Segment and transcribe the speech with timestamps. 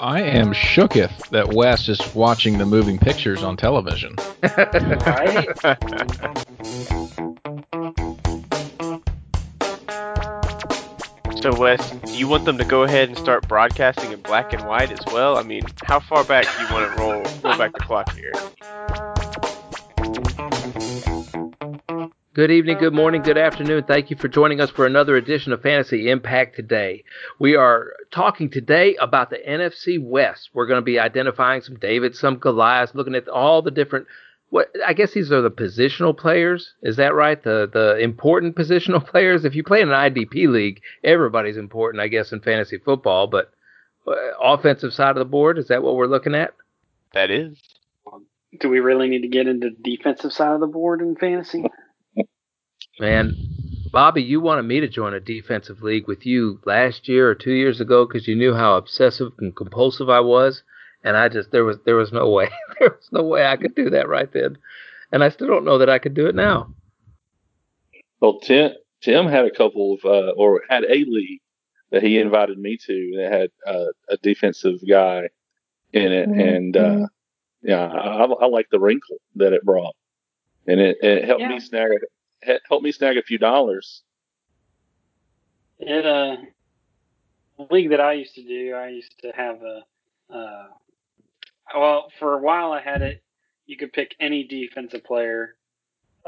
[0.00, 4.14] I am shooketh that Wes is watching the moving pictures on television.
[11.40, 14.66] So, Wes, do you want them to go ahead and start broadcasting in black and
[14.66, 15.38] white as well?
[15.38, 18.32] I mean, how far back do you want to roll roll back the clock here?
[22.38, 23.82] Good evening, good morning, good afternoon.
[23.82, 27.02] Thank you for joining us for another edition of Fantasy Impact today.
[27.40, 30.50] We are talking today about the NFC West.
[30.54, 34.06] We're going to be identifying some David, some Goliath, looking at all the different
[34.50, 36.74] what I guess these are the positional players.
[36.80, 37.42] Is that right?
[37.42, 39.44] The the important positional players.
[39.44, 43.26] If you play in an IDP league, everybody's important, I guess, in fantasy football.
[43.26, 43.50] But
[44.06, 46.54] uh, offensive side of the board, is that what we're looking at?
[47.14, 47.58] That is.
[48.60, 51.64] Do we really need to get into the defensive side of the board in fantasy?
[53.00, 53.34] Man,
[53.92, 57.52] Bobby, you wanted me to join a defensive league with you last year or two
[57.52, 60.62] years ago because you knew how obsessive and compulsive I was
[61.04, 63.74] and I just there was there was no way there was no way I could
[63.74, 64.58] do that right then,
[65.12, 66.74] and I still don't know that I could do it now.
[68.20, 68.72] Well, Tim
[69.02, 71.40] Tim had a couple of uh, or had a league
[71.90, 75.28] that he invited me to that had uh, a defensive guy
[75.92, 76.40] in it, mm-hmm.
[76.40, 77.06] and uh,
[77.62, 79.96] yeah, I, I like the wrinkle that it brought,
[80.66, 81.48] and it, it helped yeah.
[81.48, 81.90] me snag
[82.48, 84.02] a, helped me snag a few dollars.
[85.78, 86.36] It uh,
[87.70, 89.84] league that I used to do, I used to have a
[90.34, 90.66] uh,
[91.74, 93.22] well, for a while I had it.
[93.66, 95.56] You could pick any defensive player,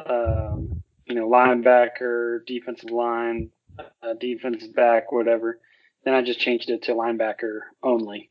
[0.06, 5.58] um, you know, linebacker, defensive line, uh, defensive back, whatever.
[6.04, 8.30] Then I just changed it to linebacker only.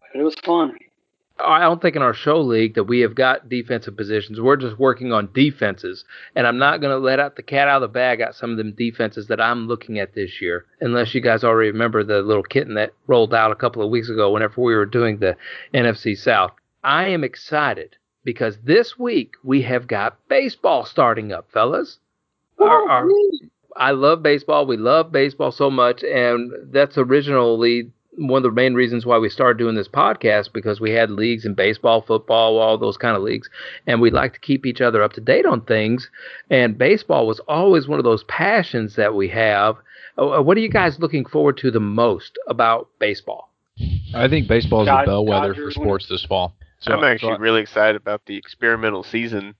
[0.00, 0.76] But it was fun.
[1.44, 4.40] I don't think in our show league that we have got defensive positions.
[4.40, 7.82] We're just working on defenses, and I'm not going to let out the cat out
[7.82, 10.66] of the bag at some of them defenses that I'm looking at this year.
[10.80, 14.08] Unless you guys already remember the little kitten that rolled out a couple of weeks
[14.08, 15.36] ago, whenever we were doing the
[15.74, 16.52] NFC South.
[16.82, 21.98] I am excited because this week we have got baseball starting up, fellas.
[22.58, 23.08] Our, our,
[23.76, 24.66] I love baseball.
[24.66, 27.90] We love baseball so much, and that's originally
[28.20, 31.46] one of the main reasons why we started doing this podcast because we had leagues
[31.46, 33.48] in baseball, football, all those kind of leagues,
[33.86, 36.10] and we like to keep each other up to date on things.
[36.50, 39.76] And baseball was always one of those passions that we have.
[40.18, 43.50] Uh, uh what are you guys looking forward to the most about baseball?
[44.14, 46.54] I think baseball is God, the bellwether for sports this fall.
[46.80, 49.54] So, I'm actually so really excited about the experimental season.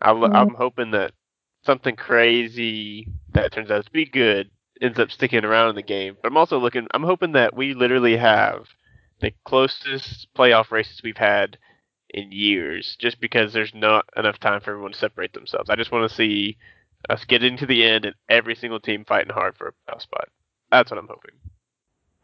[0.00, 0.54] I, am mm-hmm.
[0.56, 1.12] hoping that
[1.64, 6.16] something crazy that turns out to be good ends up sticking around in the game.
[6.22, 6.86] But I'm also looking.
[6.92, 8.66] I'm hoping that we literally have
[9.20, 11.58] the closest playoff races we've had
[12.10, 15.70] in years, just because there's not enough time for everyone to separate themselves.
[15.70, 16.56] I just want to see
[17.10, 20.28] us get into the end and every single team fighting hard for a playoff spot.
[20.70, 21.34] That's what I'm hoping.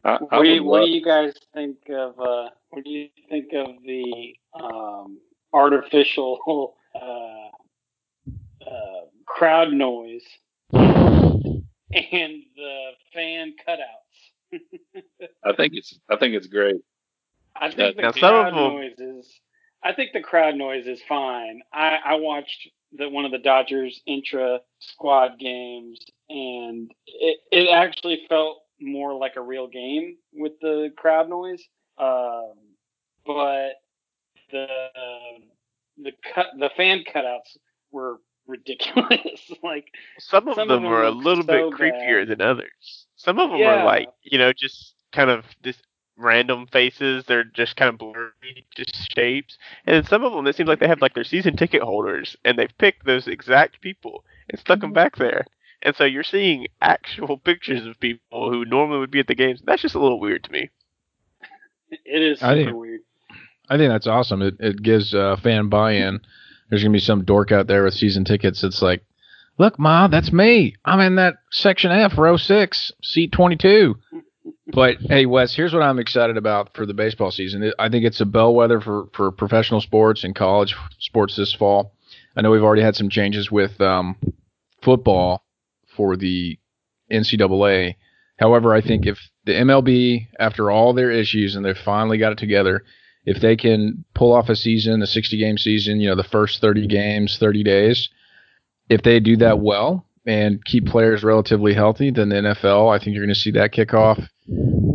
[0.05, 2.19] I, I what, do you, what do you guys think of?
[2.19, 5.19] Uh, what do you think of the um,
[5.53, 7.49] artificial uh,
[8.67, 10.25] uh, crowd noise
[11.93, 14.61] and the fan cutouts.
[15.45, 16.81] I think it's I think it's great.
[17.55, 19.41] I think the crowd noise is
[19.83, 21.63] I think the crowd noise is fine.
[21.73, 28.23] I, I watched the one of the Dodgers intra squad games and it, it actually
[28.29, 31.63] felt more like a real game with the crowd noise.
[31.99, 32.55] Um,
[33.27, 33.73] but
[34.51, 34.67] the
[35.99, 37.57] the cut the fan cutouts
[37.93, 38.19] were
[38.51, 39.53] ridiculous.
[39.63, 39.87] like
[40.19, 42.29] some of some them of are a little so bit creepier bad.
[42.29, 43.07] than others.
[43.17, 43.83] Some of them yeah.
[43.83, 45.77] are like you know just kind of this
[46.21, 47.25] random faces.
[47.27, 49.57] They're just kind of blurry, just shapes.
[49.87, 52.37] And then some of them, it seems like they have like their season ticket holders,
[52.45, 54.95] and they've picked those exact people and stuck them mm-hmm.
[54.95, 55.47] back there.
[55.83, 59.63] And so you're seeing actual pictures of people who normally would be at the games.
[59.65, 60.71] That's just a little weird to me.
[62.05, 63.01] It is super think, weird.
[63.69, 64.43] I think that's awesome.
[64.43, 66.21] It it gives uh, fan buy-in
[66.71, 69.03] there's gonna be some dork out there with season tickets that's like,
[69.59, 70.77] look, ma, that's me.
[70.85, 73.97] I'm in that section F, row six, seat 22.
[74.73, 77.73] But hey, Wes, here's what I'm excited about for the baseball season.
[77.79, 81.93] I think it's a bellwether for, for professional sports and college sports this fall.
[82.37, 84.17] I know we've already had some changes with um,
[84.83, 85.45] football
[85.97, 86.59] for the
[87.11, 87.97] NCAA.
[88.39, 92.39] However, I think if the MLB, after all their issues and they've finally got it
[92.39, 92.85] together,
[93.31, 96.61] if they can pull off a season, a 60 game season, you know, the first
[96.61, 98.09] 30 games, 30 days,
[98.89, 103.15] if they do that well and keep players relatively healthy, then the NFL, I think
[103.15, 104.19] you're going to see that kick off.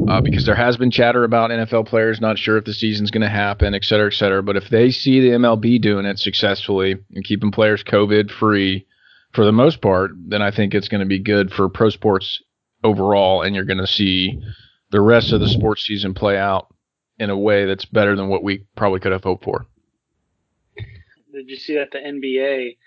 [0.09, 3.21] Uh, because there has been chatter about NFL players not sure if the season's going
[3.21, 4.43] to happen, et cetera, et cetera.
[4.43, 8.85] But if they see the MLB doing it successfully and keeping players COVID free
[9.33, 12.43] for the most part, then I think it's going to be good for pro sports
[12.83, 14.39] overall, and you're going to see
[14.91, 16.67] the rest of the sports season play out
[17.19, 19.65] in a way that's better than what we probably could have hoped for.
[21.33, 22.77] Did you see that the NBA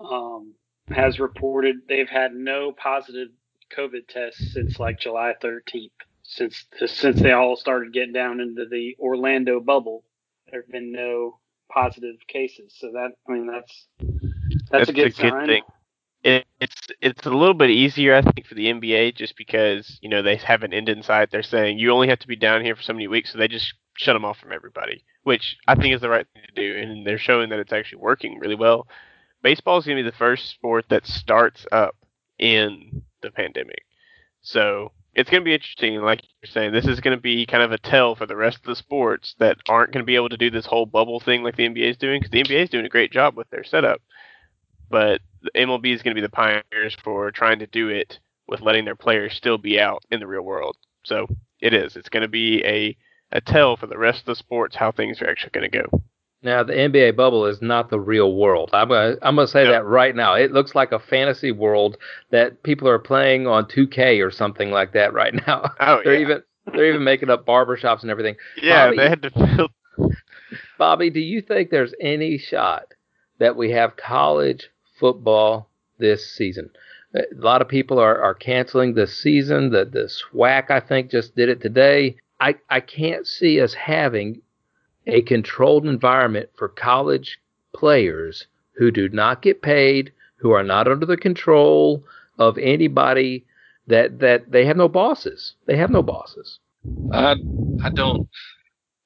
[0.00, 0.54] um,
[0.88, 3.28] has reported they've had no positive
[3.76, 5.90] COVID tests since like July 13th,
[6.22, 10.04] since since they all started getting down into the Orlando bubble.
[10.50, 11.38] There have been no
[11.70, 15.46] positive cases, so that I mean that's that's, that's a good, a good sign.
[15.46, 15.62] Thing.
[16.24, 20.08] It, it's it's a little bit easier, I think, for the NBA just because you
[20.08, 21.30] know they have an end in sight.
[21.30, 23.48] They're saying you only have to be down here for so many weeks, so they
[23.48, 26.78] just shut them off from everybody, which I think is the right thing to do,
[26.78, 28.86] and they're showing that it's actually working really well.
[29.42, 31.96] Baseball is going to be the first sport that starts up
[32.38, 33.84] in the pandemic,
[34.42, 35.96] so it's going to be interesting.
[36.00, 38.58] Like you're saying, this is going to be kind of a tell for the rest
[38.58, 41.42] of the sports that aren't going to be able to do this whole bubble thing
[41.42, 43.64] like the NBA is doing, because the NBA is doing a great job with their
[43.64, 44.00] setup,
[44.92, 45.20] but
[45.56, 48.94] MLB is going to be the pioneers for trying to do it with letting their
[48.94, 50.76] players still be out in the real world.
[51.04, 51.26] So
[51.60, 51.96] it is.
[51.96, 52.96] It's going to be a
[53.34, 56.02] a tell for the rest of the sports how things are actually going to go.
[56.42, 58.70] Now, the NBA bubble is not the real world.
[58.72, 60.34] I'm gonna, I'm gonna say that right now.
[60.34, 61.96] It looks like a fantasy world
[62.30, 65.70] that people are playing on 2K or something like that right now.
[65.78, 66.20] Oh, they're yeah.
[66.20, 68.34] even they're even making up barbershops and everything.
[68.60, 69.70] Yeah, Bobby, they had to build.
[70.78, 72.86] Bobby, do you think there's any shot
[73.38, 74.68] that we have college
[75.02, 75.68] football
[75.98, 76.70] this season?
[77.12, 79.70] Uh, a lot of people are, are canceling the season.
[79.70, 82.16] The the SWAC I think just did it today.
[82.40, 84.40] I, I can't see us having
[85.06, 87.38] a controlled environment for college
[87.74, 92.04] players who do not get paid, who are not under the control
[92.38, 93.44] of anybody
[93.88, 95.54] that that they have no bosses.
[95.66, 96.58] They have no bosses.
[97.12, 97.36] I
[97.82, 98.28] I don't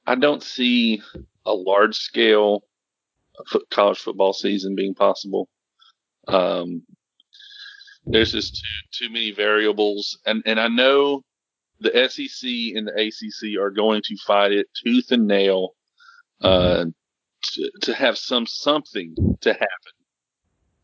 [0.07, 1.03] I don't see
[1.45, 2.65] a large scale
[3.71, 5.49] college football season being possible.
[6.27, 6.83] Um,
[8.05, 11.23] there's just too too many variables, and and I know
[11.81, 15.75] the SEC and the ACC are going to fight it tooth and nail
[16.41, 16.87] uh,
[17.43, 19.97] to, to have some something to happen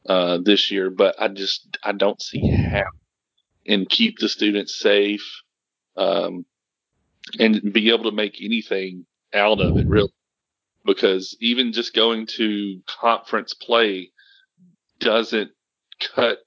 [0.07, 2.85] uh, this year, but I just I don't see how.
[3.65, 5.25] And keep the students safe
[5.97, 6.45] um,
[7.39, 10.13] and be able to make anything out of it really.
[10.85, 14.11] Because even just going to conference play
[15.03, 15.51] doesn't
[16.15, 16.39] cut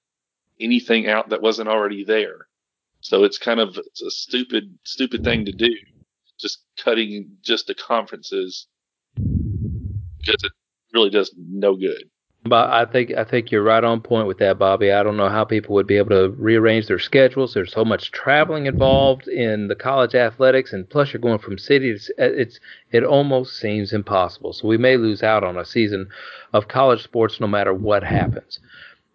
[0.60, 2.48] anything out that wasn't already there.
[3.02, 5.76] So it's kind of it's a stupid, stupid thing to do.
[6.40, 8.68] Just cutting just the conferences
[9.16, 10.52] because it
[10.94, 12.10] really does no good.
[12.48, 14.92] But I think I think you're right on point with that, Bobby.
[14.92, 17.56] I don't know how people would be able to rearrange their schedules.
[17.56, 21.98] There's so much traveling involved in the college athletics, and plus you're going from city
[21.98, 22.60] to it's
[22.92, 24.54] it almost seems impossible.
[24.54, 26.08] So we may lose out on a season
[26.54, 28.60] of college sports no matter what happens.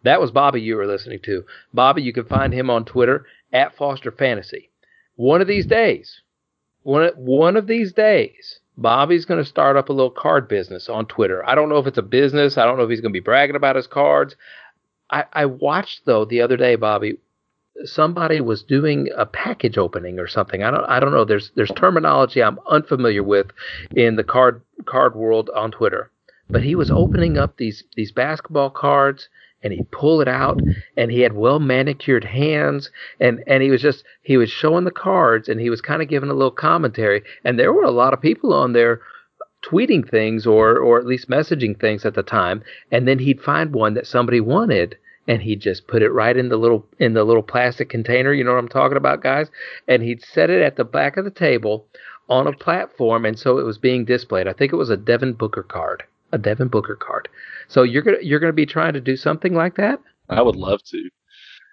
[0.02, 1.44] That was Bobby you were listening to.
[1.72, 4.70] Bobby, you can find him on Twitter at Foster Fantasy.
[5.14, 6.20] One of these days,
[6.82, 11.04] one one of these days, Bobby's going to start up a little card business on
[11.06, 11.46] Twitter.
[11.46, 12.56] I don't know if it's a business.
[12.56, 14.36] I don't know if he's going to be bragging about his cards.
[15.10, 17.18] I, I watched though the other day, Bobby.
[17.84, 20.62] Somebody was doing a package opening or something.
[20.62, 20.84] I don't.
[20.84, 21.24] I don't know.
[21.24, 23.46] There's there's terminology I'm unfamiliar with
[23.94, 26.10] in the card card world on Twitter.
[26.48, 29.28] But he was opening up these these basketball cards
[29.62, 30.60] and he'd pull it out
[30.96, 32.90] and he had well manicured hands
[33.20, 36.08] and and he was just he was showing the cards and he was kind of
[36.08, 39.00] giving a little commentary and there were a lot of people on there
[39.62, 43.74] tweeting things or or at least messaging things at the time and then he'd find
[43.74, 44.96] one that somebody wanted
[45.28, 48.42] and he'd just put it right in the little in the little plastic container you
[48.42, 49.48] know what I'm talking about guys?
[49.86, 51.86] And he'd set it at the back of the table
[52.28, 54.48] on a platform and so it was being displayed.
[54.48, 57.28] I think it was a Devin Booker card a Devin Booker card
[57.70, 60.00] so you're gonna you're gonna be trying to do something like that?
[60.28, 61.10] I would love to.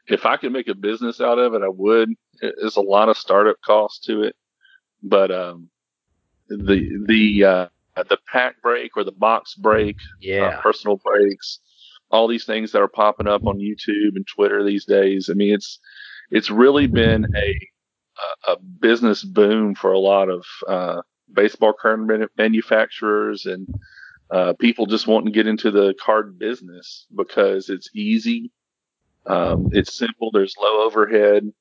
[0.07, 2.13] If I could make a business out of it, I would.
[2.39, 4.35] There's a lot of startup costs to it,
[5.01, 5.69] but um,
[6.49, 7.67] the the uh,
[8.07, 11.59] the pack break or the box break, uh, yeah, uh, personal breaks,
[12.11, 15.31] all these things that are popping up on YouTube and Twitter these days.
[15.31, 15.79] I mean, it's
[16.29, 17.59] it's really been a
[18.47, 21.01] a business boom for a lot of uh,
[21.33, 23.67] baseball card manufacturers and
[24.29, 28.51] uh, people just want to get into the card business because it's easy,
[29.25, 31.51] um, it's simple, there's low overhead,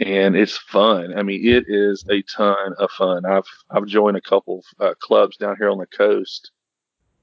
[0.00, 1.16] and it's fun.
[1.16, 3.24] I mean, it is a ton of fun.
[3.24, 6.50] I've I've joined a couple of uh, clubs down here on the coast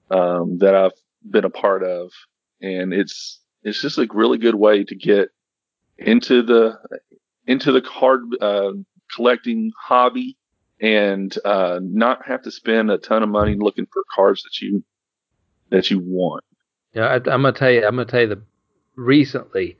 [0.09, 0.91] um, that I've
[1.29, 2.11] been a part of,
[2.61, 5.29] and it's it's just a really good way to get
[5.97, 6.79] into the
[7.45, 8.71] into the card uh,
[9.13, 10.37] collecting hobby
[10.81, 14.83] and uh, not have to spend a ton of money looking for cards that you
[15.69, 16.43] that you want.
[16.93, 17.85] Yeah, I, am gonna tell you.
[17.85, 18.41] I'm gonna tell you the
[18.95, 19.77] recently.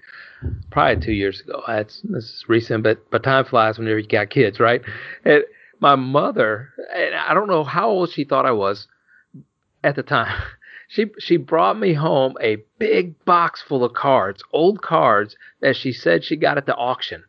[0.70, 1.64] probably two years ago.
[1.68, 4.82] That's this is recent, but but time flies whenever you got kids, right?
[5.26, 5.44] And
[5.80, 8.88] my mother, and I don't know how old she thought I was
[9.84, 10.42] at the time.
[10.94, 15.94] She she brought me home a big box full of cards, old cards that she
[15.94, 17.24] said she got at the auction.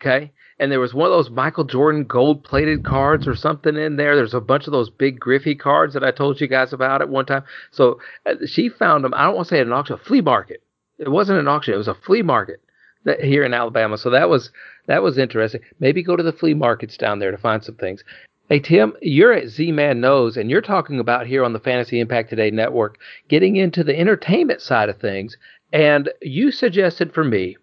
[0.00, 3.96] Okay, and there was one of those Michael Jordan gold plated cards or something in
[3.96, 4.16] there.
[4.16, 7.10] There's a bunch of those big Griffey cards that I told you guys about at
[7.10, 7.44] one time.
[7.70, 9.12] So uh, she found them.
[9.14, 10.62] I don't want to say at an auction, a flea market.
[10.98, 11.74] It wasn't an auction.
[11.74, 12.62] It was a flea market
[13.04, 13.98] that, here in Alabama.
[13.98, 14.50] So that was
[14.86, 15.60] that was interesting.
[15.80, 18.02] Maybe go to the flea markets down there to find some things.
[18.48, 22.00] Hey, Tim, you're at Z Man Knows, and you're talking about here on the Fantasy
[22.00, 25.36] Impact Today network getting into the entertainment side of things.
[25.72, 27.56] And you suggested for me,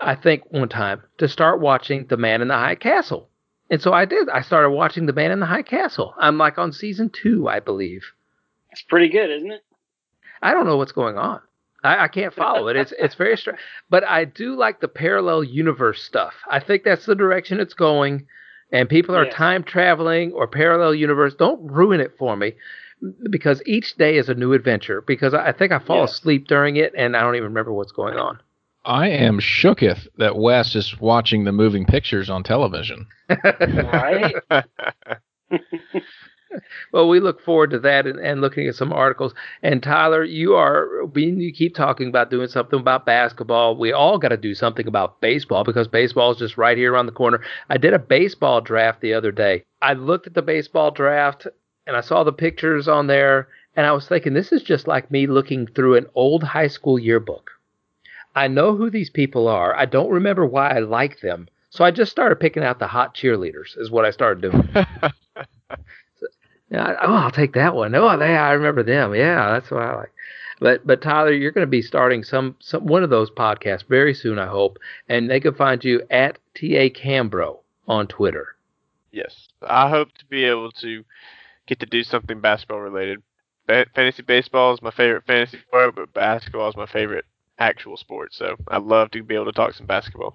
[0.00, 3.28] I think one time, to start watching The Man in the High Castle.
[3.70, 4.28] And so I did.
[4.28, 6.14] I started watching The Man in the High Castle.
[6.18, 8.04] I'm like on season two, I believe.
[8.70, 9.64] It's pretty good, isn't it?
[10.42, 11.40] I don't know what's going on.
[11.82, 12.76] I, I can't follow it.
[12.76, 13.58] It's it's very strange.
[13.88, 16.34] But I do like the parallel universe stuff.
[16.50, 18.26] I think that's the direction it's going
[18.74, 19.34] and people are yes.
[19.34, 22.54] time traveling or parallel universe, don't ruin it for me
[23.30, 25.00] because each day is a new adventure.
[25.00, 26.14] Because I think I fall yes.
[26.14, 28.40] asleep during it and I don't even remember what's going on.
[28.84, 33.06] I am shooketh that Wes is watching the moving pictures on television.
[33.28, 34.34] right?
[36.92, 39.34] well, we look forward to that and, and, looking at some articles.
[39.62, 43.76] And Tyler, you are being you keep talking about doing something about basketball.
[43.76, 47.06] We all got to do something about baseball because baseball is just right here around
[47.06, 47.40] the corner.
[47.70, 49.64] I did a baseball draft the other day.
[49.80, 51.46] I looked at the baseball draft
[51.86, 55.10] and I saw the pictures on there, and I was thinking this is just like
[55.10, 57.50] me looking through an old high school yearbook.
[58.34, 59.76] I know who these people are.
[59.76, 61.48] I don't remember why I like them.
[61.70, 64.68] So I just started picking out the hot cheerleaders, is what I started doing.
[66.74, 67.94] Yeah, oh, I'll take that one.
[67.94, 69.14] Oh, they, I remember them.
[69.14, 70.12] Yeah, that's what I like.
[70.60, 74.14] But but Tyler, you're going to be starting some some one of those podcasts very
[74.14, 78.56] soon, I hope, and they can find you at ta cambro on Twitter.
[79.12, 81.04] Yes, I hope to be able to
[81.66, 83.22] get to do something basketball related.
[83.66, 87.24] Fantasy baseball is my favorite fantasy sport, but basketball is my favorite
[87.58, 88.36] actual sports.
[88.36, 90.34] So I'd love to be able to talk some basketball.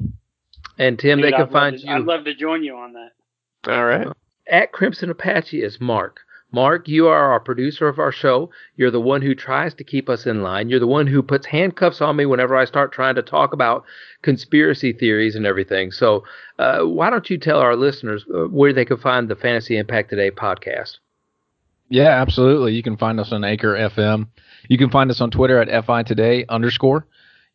[0.78, 1.94] And Tim, Dude, they can I'd find to, you.
[1.94, 3.12] I'd love to join you on that.
[3.72, 4.08] All right.
[4.48, 6.22] At Crimson Apache is Mark.
[6.52, 8.50] Mark, you are our producer of our show.
[8.76, 10.68] You're the one who tries to keep us in line.
[10.68, 13.84] You're the one who puts handcuffs on me whenever I start trying to talk about
[14.24, 15.92] conspiracy theories and everything.
[15.92, 16.24] So,
[16.58, 20.10] uh, why don't you tell our listeners uh, where they can find the Fantasy Impact
[20.10, 20.98] Today podcast?
[21.90, 22.74] Yeah, absolutely.
[22.74, 24.28] You can find us on Anchor FM.
[24.70, 27.06] You can find us on Twitter at FI Today underscore.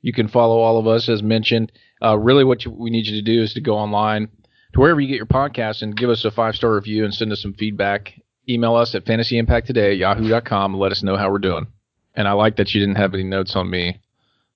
[0.02, 1.72] You can follow all of us as mentioned.
[2.02, 4.28] Uh, really, what you, we need you to do is to go online
[4.74, 7.32] to wherever you get your podcast and give us a five star review and send
[7.32, 8.12] us some feedback
[8.48, 11.66] email us at fantasyimpacttoday at yahoo.com let us know how we're doing.
[12.14, 14.00] And I like that you didn't have any notes on me.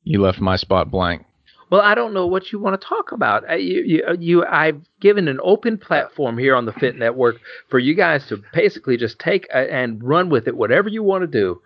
[0.05, 1.25] You left my spot blank.
[1.71, 3.45] Well, I don't know what you want to talk about.
[3.61, 7.37] You, you, you, I've given an open platform here on the Fit Network
[7.69, 11.23] for you guys to basically just take a, and run with it, whatever you want
[11.23, 11.61] to do.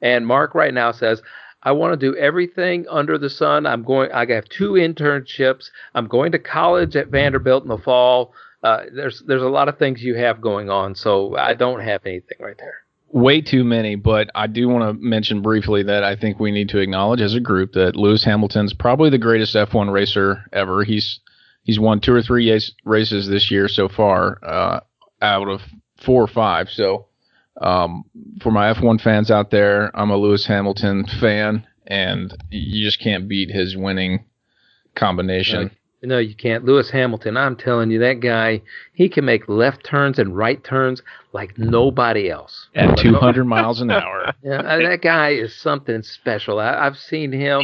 [0.00, 1.22] And Mark right now says,
[1.62, 3.66] I want to do everything under the sun.
[3.66, 4.12] I'm going.
[4.12, 5.70] I have two internships.
[5.94, 9.78] I'm going to college at Vanderbilt in the fall uh, there's there's a lot of
[9.78, 12.82] things you have going on, so I don't have anything right there.
[13.10, 16.68] Way too many, but I do want to mention briefly that I think we need
[16.70, 20.84] to acknowledge as a group that Lewis Hamilton's probably the greatest F1 racer ever.
[20.84, 21.20] He's
[21.62, 24.80] he's won two or three races this year so far, uh,
[25.22, 25.62] out of
[25.96, 26.68] four or five.
[26.68, 27.06] So,
[27.60, 28.04] um,
[28.40, 33.28] for my F1 fans out there, I'm a Lewis Hamilton fan, and you just can't
[33.28, 34.24] beat his winning
[34.94, 35.70] combination.
[36.00, 36.64] No, you can't.
[36.64, 38.62] Lewis Hamilton, I'm telling you, that guy,
[38.92, 42.68] he can make left turns and right turns like nobody else.
[42.76, 44.32] At 200 miles an hour.
[44.42, 46.60] Yeah, that guy is something special.
[46.60, 47.62] I, I've seen him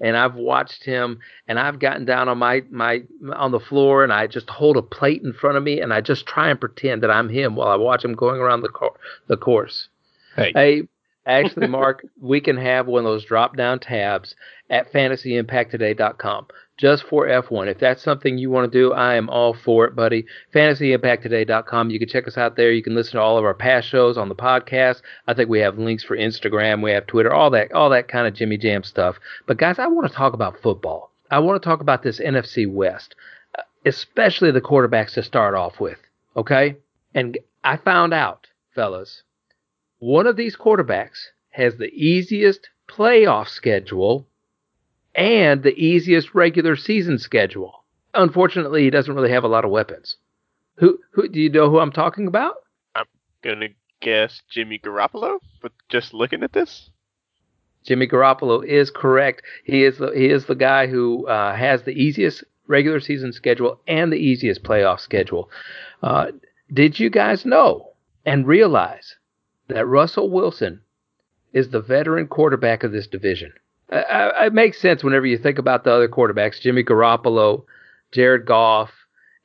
[0.00, 3.02] and I've watched him and I've gotten down on my, my
[3.34, 6.00] on the floor and I just hold a plate in front of me and I
[6.00, 8.98] just try and pretend that I'm him while I watch him going around the cor-
[9.28, 9.88] the course.
[10.36, 10.52] Hey.
[10.54, 10.82] Hey,
[11.26, 14.34] actually, Mark, we can have one of those drop down tabs
[14.70, 17.68] at fantasyimpacttoday.com just for F1.
[17.68, 20.26] If that's something you want to do, I am all for it, buddy.
[20.52, 21.90] FantasyImpactToday.com.
[21.90, 22.72] You can check us out there.
[22.72, 25.02] You can listen to all of our past shows on the podcast.
[25.26, 28.26] I think we have links for Instagram, we have Twitter, all that, all that kind
[28.26, 29.16] of Jimmy Jam stuff.
[29.46, 31.12] But guys, I want to talk about football.
[31.30, 33.14] I want to talk about this NFC West,
[33.58, 35.98] uh, especially the quarterbacks to start off with.
[36.36, 36.76] Okay,
[37.14, 39.22] and I found out, fellas,
[39.98, 44.26] one of these quarterbacks has the easiest playoff schedule
[45.14, 47.84] and the easiest regular season schedule.
[48.14, 50.16] Unfortunately, he doesn't really have a lot of weapons.
[50.76, 52.56] Who who do you know who I'm talking about?
[52.94, 53.06] I'm
[53.42, 53.68] gonna
[54.00, 56.90] guess Jimmy Garoppolo, but just looking at this.
[57.84, 59.42] Jimmy Garoppolo is correct.
[59.64, 63.78] He is the, he is the guy who uh, has the easiest regular season schedule
[63.86, 65.50] and the easiest playoff schedule.
[66.02, 66.28] Uh,
[66.72, 67.92] did you guys know
[68.24, 69.16] and realize
[69.68, 70.80] that Russell Wilson
[71.52, 73.52] is the veteran quarterback of this division?
[73.94, 77.64] Uh, it makes sense whenever you think about the other quarterbacks, Jimmy Garoppolo,
[78.10, 78.90] Jared Goff,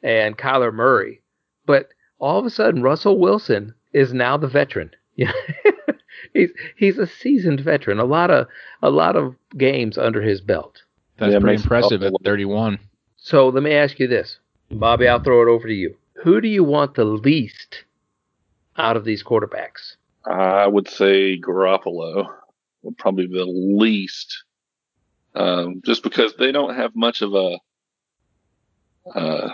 [0.01, 1.21] and Kyler Murray.
[1.67, 4.91] But all of a sudden, Russell Wilson is now the veteran.
[6.33, 7.99] he's he's a seasoned veteran.
[7.99, 8.47] A lot of
[8.81, 10.81] a lot of games under his belt.
[11.17, 12.79] That's yeah, pretty impressive at 31.
[13.17, 14.39] So let me ask you this,
[14.71, 15.07] Bobby.
[15.07, 15.95] I'll throw it over to you.
[16.23, 17.83] Who do you want the least
[18.77, 19.95] out of these quarterbacks?
[20.25, 22.38] I would say Garoppolo would
[22.97, 24.43] probably the least,
[25.35, 27.59] um, just because they don't have much of a,
[29.15, 29.49] uh,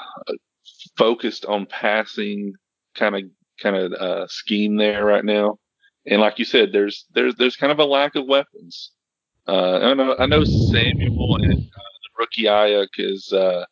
[0.98, 2.54] focused on passing
[2.96, 3.22] kind of
[3.62, 5.58] kind of uh, scheme there right now.
[6.06, 8.92] And like you said, there's there's there's kind of a lack of weapons.
[9.48, 13.66] Uh, I know I know Samuel and uh, the rookie Aiyuk is uh,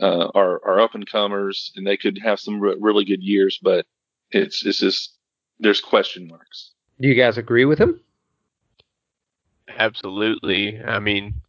[0.00, 3.58] uh, are are up and comers, and they could have some re- really good years,
[3.62, 3.86] but
[4.30, 5.16] it's it's just
[5.58, 6.72] there's question marks.
[7.00, 8.00] Do you guys agree with him?
[9.80, 10.78] Absolutely.
[10.78, 11.40] I mean,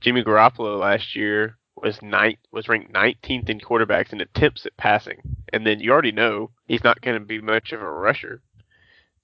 [0.00, 5.20] Jimmy Garoppolo last year was ninth, was ranked 19th in quarterbacks in attempts at passing,
[5.52, 8.42] and then you already know he's not going to be much of a rusher.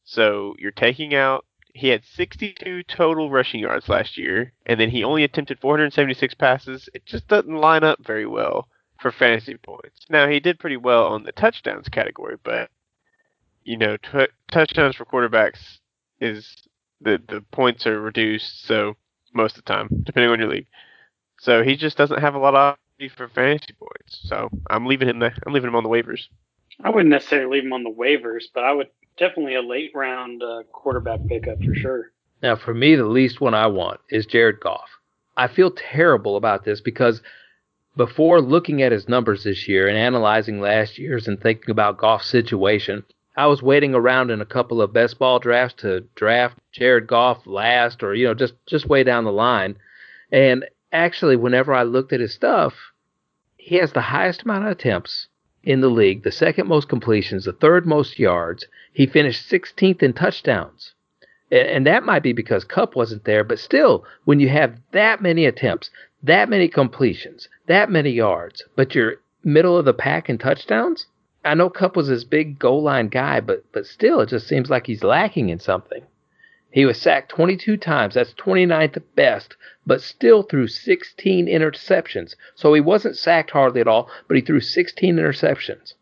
[0.04, 1.44] So you're taking out.
[1.74, 6.88] He had 62 total rushing yards last year, and then he only attempted 476 passes.
[6.94, 8.68] It just doesn't line up very well
[9.00, 10.06] for fantasy points.
[10.08, 12.70] Now he did pretty well on the touchdowns category, but
[13.64, 15.78] you know, t- touchdowns for quarterbacks
[16.20, 16.68] is
[17.00, 18.66] the the points are reduced.
[18.66, 18.96] So
[19.32, 20.66] most of the time, depending on your league.
[21.40, 22.76] So he just doesn't have a lot of
[23.16, 24.20] for fantasy points.
[24.24, 25.34] So I'm leaving him there.
[25.46, 26.26] I'm leaving him on the waivers.
[26.82, 30.42] I wouldn't necessarily leave him on the waivers, but I would definitely a late round
[30.42, 32.12] uh, quarterback pickup for sure.
[32.42, 34.88] Now, for me, the least one I want is Jared Goff.
[35.36, 37.22] I feel terrible about this because
[37.96, 42.28] before looking at his numbers this year and analyzing last year's and thinking about Goff's
[42.28, 43.04] situation,
[43.36, 47.46] I was waiting around in a couple of best ball drafts to draft Jared Goff
[47.46, 49.76] last or, you know, just, just way down the line.
[50.32, 52.74] And actually, whenever I looked at his stuff,
[53.56, 55.28] he has the highest amount of attempts
[55.62, 58.66] in the league, the second most completions, the third most yards.
[58.92, 60.94] He finished 16th in touchdowns.
[61.50, 65.46] And that might be because Kupp wasn't there, but still, when you have that many
[65.46, 65.90] attempts,
[66.22, 71.06] that many completions, that many yards, but you're middle of the pack in touchdowns,
[71.42, 74.68] I know Kupp was this big goal line guy, but but still, it just seems
[74.68, 76.02] like he's lacking in something.
[76.70, 78.14] He was sacked 22 times.
[78.14, 82.36] That's 29th best, but still threw 16 interceptions.
[82.54, 85.94] So he wasn't sacked hardly at all, but he threw 16 interceptions.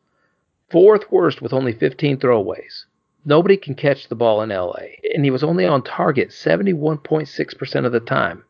[0.71, 2.85] Fourth worst with only 15 throwaways.
[3.25, 7.93] Nobody can catch the ball in LA, and he was only on target 71.6% of
[7.93, 8.45] the time.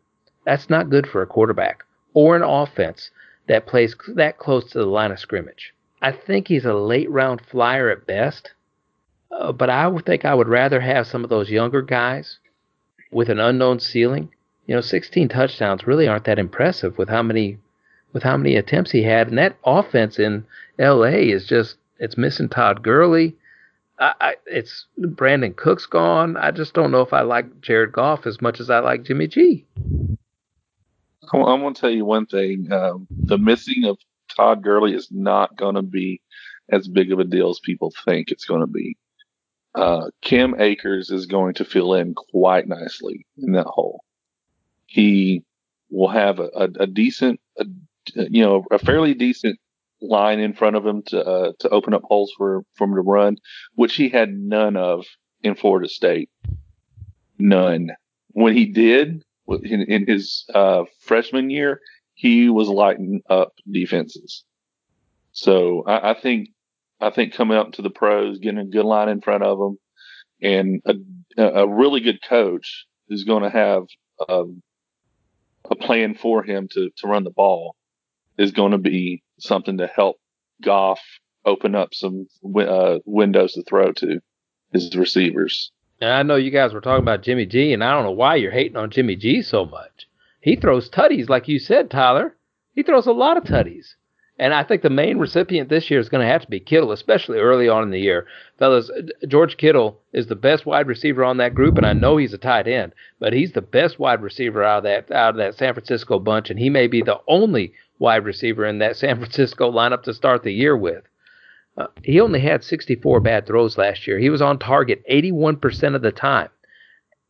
[0.44, 3.10] That's not good for a quarterback or an offense
[3.46, 5.74] that plays that close to the line of scrimmage.
[6.00, 8.52] I think he's a late round flyer at best,
[9.30, 12.38] uh, but I would think I would rather have some of those younger guys
[13.10, 14.30] with an unknown ceiling.
[14.66, 17.58] You know, 16 touchdowns really aren't that impressive with how many
[18.12, 20.46] with how many attempts he had, and that offense in
[20.78, 21.30] L.A.
[21.30, 23.36] is just it's missing Todd Gurley.
[23.98, 26.36] I, I, it's Brandin Cooks gone.
[26.36, 29.26] I just don't know if I like Jared Goff as much as I like Jimmy
[29.26, 29.66] G.
[31.32, 32.72] I'm going to tell you one thing.
[32.72, 33.98] Um, the missing of
[34.38, 36.22] Todd Gurley is not going to be
[36.70, 38.96] as big of a deal as people think it's going to be
[39.74, 44.02] uh, Cam Akers is going to fill in quite nicely in that hole.
[44.86, 45.44] He
[45.90, 47.66] will have a, a, a decent, a,
[48.14, 49.58] you know, a fairly decent
[50.00, 53.02] line in front of him to uh, to open up holes for, for him to
[53.02, 53.36] run,
[53.74, 55.04] which he had none of
[55.42, 56.30] in Florida State.
[57.38, 57.90] None.
[58.32, 61.80] When he did in, in his uh, freshman year,
[62.18, 64.42] he was lighting up defenses.
[65.30, 66.48] So I, I think
[67.00, 69.78] I think coming up to the pros, getting a good line in front of them,
[70.42, 73.84] and a, a really good coach who's going to have
[74.28, 74.62] um,
[75.70, 77.76] a plan for him to, to run the ball
[78.36, 80.16] is going to be something to help
[80.60, 81.00] Goff
[81.44, 82.26] open up some
[82.58, 84.20] uh, windows to throw to
[84.72, 85.70] his receivers.
[86.00, 88.34] And I know you guys were talking about Jimmy G, and I don't know why
[88.34, 90.07] you're hating on Jimmy G so much.
[90.48, 92.34] He throws tutties, like you said, Tyler.
[92.72, 93.96] He throws a lot of tutties.
[94.38, 96.90] And I think the main recipient this year is going to have to be Kittle,
[96.90, 98.26] especially early on in the year.
[98.58, 98.90] Fellas,
[99.26, 102.38] George Kittle is the best wide receiver on that group, and I know he's a
[102.38, 105.74] tight end, but he's the best wide receiver out of that out of that San
[105.74, 110.02] Francisco bunch, and he may be the only wide receiver in that San Francisco lineup
[110.04, 111.04] to start the year with.
[111.76, 114.18] Uh, he only had 64 bad throws last year.
[114.18, 116.48] He was on target 81% of the time.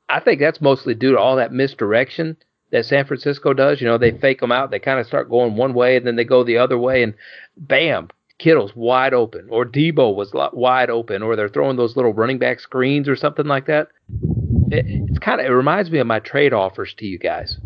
[0.08, 2.36] I think that's mostly due to all that misdirection
[2.70, 3.80] that San Francisco does.
[3.80, 4.70] You know, they fake them out.
[4.70, 7.14] They kind of start going one way and then they go the other way, and
[7.56, 12.38] bam, Kittle's wide open, or Deebo was wide open, or they're throwing those little running
[12.38, 13.88] back screens or something like that.
[14.70, 17.56] It, it's kind of it reminds me of my trade offers to you guys.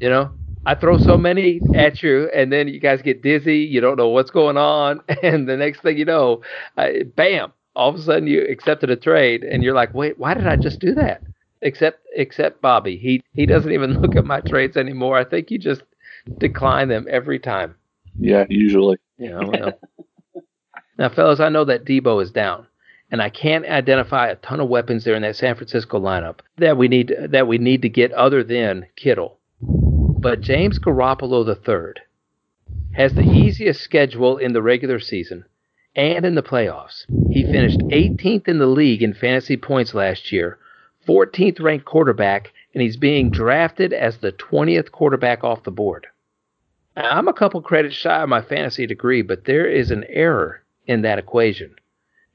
[0.00, 0.30] You know,
[0.66, 3.58] I throw so many at you, and then you guys get dizzy.
[3.58, 6.42] You don't know what's going on, and the next thing you know,
[6.76, 7.52] I, bam!
[7.74, 10.56] All of a sudden, you accepted a trade, and you're like, "Wait, why did I
[10.56, 11.22] just do that?"
[11.60, 15.18] Except, except Bobby, he he doesn't even look at my trades anymore.
[15.18, 15.82] I think he just
[16.38, 17.74] decline them every time.
[18.18, 18.98] Yeah, usually.
[19.18, 19.40] Yeah.
[19.44, 19.72] Well.
[20.98, 22.66] now, fellas, I know that Deebo is down,
[23.10, 26.76] and I can't identify a ton of weapons there in that San Francisco lineup that
[26.76, 29.38] we need that we need to get other than Kittle.
[29.60, 32.02] But James Garoppolo III
[32.94, 35.44] has the easiest schedule in the regular season
[35.94, 37.04] and in the playoffs.
[37.30, 40.58] He finished 18th in the league in fantasy points last year,
[41.08, 46.06] 14th ranked quarterback, and he's being drafted as the 20th quarterback off the board.
[46.96, 50.62] Now, I'm a couple credits shy of my fantasy degree, but there is an error
[50.86, 51.74] in that equation.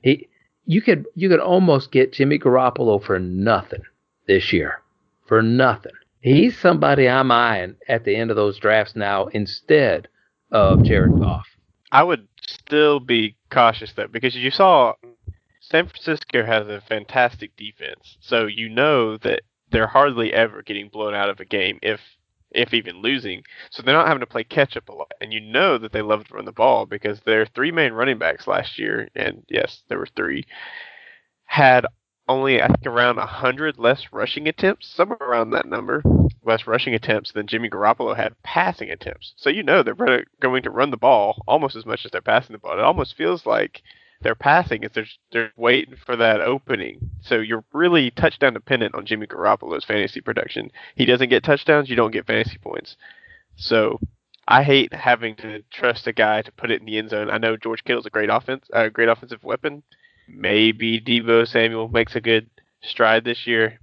[0.02, 0.28] He,
[0.66, 3.84] you could you could almost get Jimmy Garoppolo for nothing
[4.28, 4.82] this year,
[5.28, 5.92] for nothing
[6.24, 10.08] he's somebody I'm eyeing at the end of those drafts now instead
[10.52, 11.46] of Jared Goff.
[11.92, 14.94] I would still be cautious though because you saw
[15.70, 21.14] San Francisco has a fantastic defense, so you know that they're hardly ever getting blown
[21.16, 22.02] out of a game if
[22.52, 23.44] if even losing.
[23.72, 25.14] So they're not having to play catch up a lot.
[25.22, 28.18] And you know that they love to run the ball because their three main running
[28.18, 30.46] backs last year, and yes, there were three,
[31.46, 31.86] had
[32.28, 36.04] only I think around hundred less rushing attempts, somewhere around that number,
[36.44, 39.34] less rushing attempts than Jimmy Garoppolo had passing attempts.
[39.38, 42.52] So you know they're going to run the ball almost as much as they're passing
[42.52, 42.78] the ball.
[42.78, 43.82] It almost feels like
[44.24, 47.10] they're passing is they're they're waiting for that opening.
[47.22, 50.72] So you're really touchdown dependent on Jimmy Garoppolo's fantasy production.
[50.96, 52.96] He doesn't get touchdowns, you don't get fantasy points.
[53.56, 54.00] So
[54.48, 57.30] I hate having to trust a guy to put it in the end zone.
[57.30, 59.84] I know George Kittle's a great offense, a great offensive weapon,
[60.28, 62.50] maybe Deebo Samuel makes a good
[62.82, 63.80] stride this year.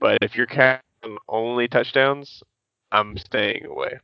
[0.00, 0.82] But if you're counting
[1.28, 2.42] only touchdowns,
[2.92, 3.98] I'm staying away.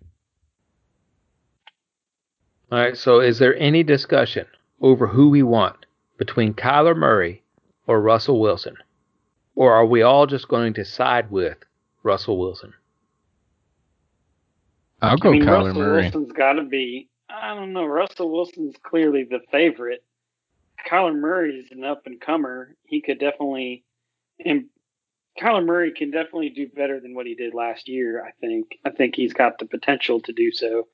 [2.73, 2.97] All right.
[2.97, 4.47] So, is there any discussion
[4.81, 5.87] over who we want
[6.19, 7.43] between Kyler Murray
[7.87, 8.77] or Russell Wilson?
[9.55, 11.59] Or are we all just going to side with
[12.03, 12.75] Russell Wilson?
[15.01, 16.03] I'll go I mean, Kyler Russell Murray.
[16.03, 17.09] Wilson's got to be.
[17.29, 17.85] I don't know.
[17.85, 20.03] Russell Wilson's clearly the favorite.
[20.89, 22.75] Kyler Murray is an up and comer.
[22.85, 23.85] He could definitely,
[24.45, 24.67] and
[25.41, 28.25] Kyler Murray can definitely do better than what he did last year.
[28.25, 28.79] I think.
[28.85, 30.89] I think he's got the potential to do so,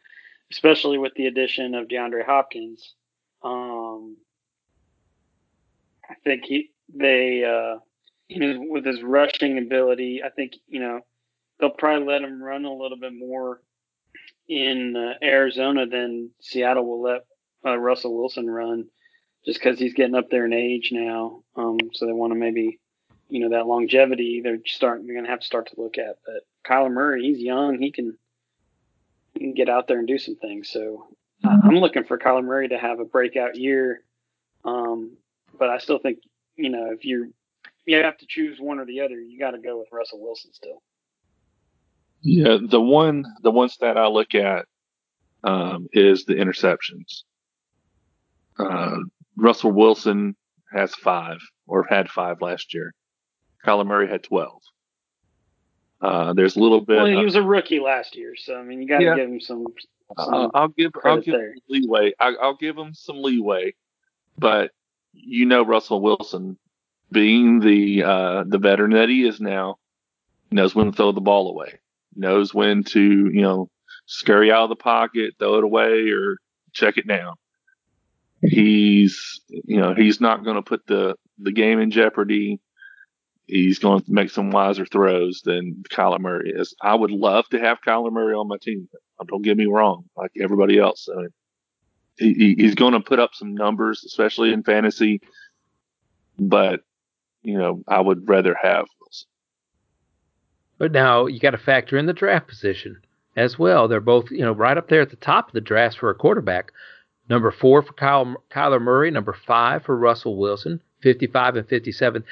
[0.50, 2.94] especially with the addition of DeAndre Hopkins.
[3.42, 4.16] Um,
[6.08, 7.78] I think he they uh,
[8.28, 11.00] you know with his rushing ability, I think you know
[11.58, 13.60] they'll probably let him run a little bit more
[14.48, 17.24] in uh, Arizona than Seattle will let
[17.64, 18.86] uh, Russell Wilson run
[19.44, 21.42] just because he's getting up there in age now.
[21.56, 22.80] Um, so they want to maybe,
[23.28, 26.18] you know, that longevity they're starting they're gonna have to start to look at.
[26.26, 28.18] But Kyler Murray, he's young, he can
[29.34, 30.68] he can get out there and do some things.
[30.68, 31.08] So
[31.44, 31.68] mm-hmm.
[31.68, 34.02] I'm looking for Kyler Murray to have a breakout year.
[34.64, 35.16] Um,
[35.58, 36.18] but I still think,
[36.56, 37.28] you know, if you're
[37.86, 40.52] you have to choose one or the other, you got to go with Russell Wilson
[40.52, 40.82] still.
[42.22, 44.66] Yeah, the one the one stat I look at
[45.42, 47.22] um, is the interceptions.
[48.58, 48.98] Uh,
[49.36, 50.36] Russell Wilson
[50.72, 52.92] has five or had five last year.
[53.66, 54.60] Kyler Murray had 12.
[56.00, 56.96] Uh, there's a little bit.
[56.96, 59.16] Well, he was a rookie last year, so I mean, you got to yeah.
[59.16, 59.66] give him some.
[60.18, 62.12] Some uh, I'll give I'll give him leeway.
[62.18, 63.74] I, I'll give him some leeway,
[64.38, 64.72] but
[65.12, 66.58] you know Russell Wilson,
[67.10, 69.76] being the uh, the veteran that he is now,
[70.50, 71.80] knows when to throw the ball away,
[72.14, 73.70] knows when to you know
[74.06, 76.38] scurry out of the pocket, throw it away, or
[76.72, 77.34] check it down
[78.42, 82.60] he's you know he's not going to put the the game in jeopardy.
[83.50, 86.74] He's going to make some wiser throws than Kyler Murray is.
[86.80, 88.88] I would love to have Kyler Murray on my team.
[89.26, 91.08] Don't get me wrong, like everybody else.
[91.12, 91.30] I mean,
[92.16, 95.20] he, he's going to put up some numbers, especially in fantasy.
[96.38, 96.80] But
[97.42, 99.28] you know, I would rather have Wilson.
[100.78, 103.00] But now you got to factor in the draft position
[103.36, 103.88] as well.
[103.88, 106.14] They're both you know right up there at the top of the draft for a
[106.14, 106.72] quarterback.
[107.28, 109.10] Number four for Kyle, Kyler Murray.
[109.10, 112.24] Number five for Russell Wilson, 55 and 57.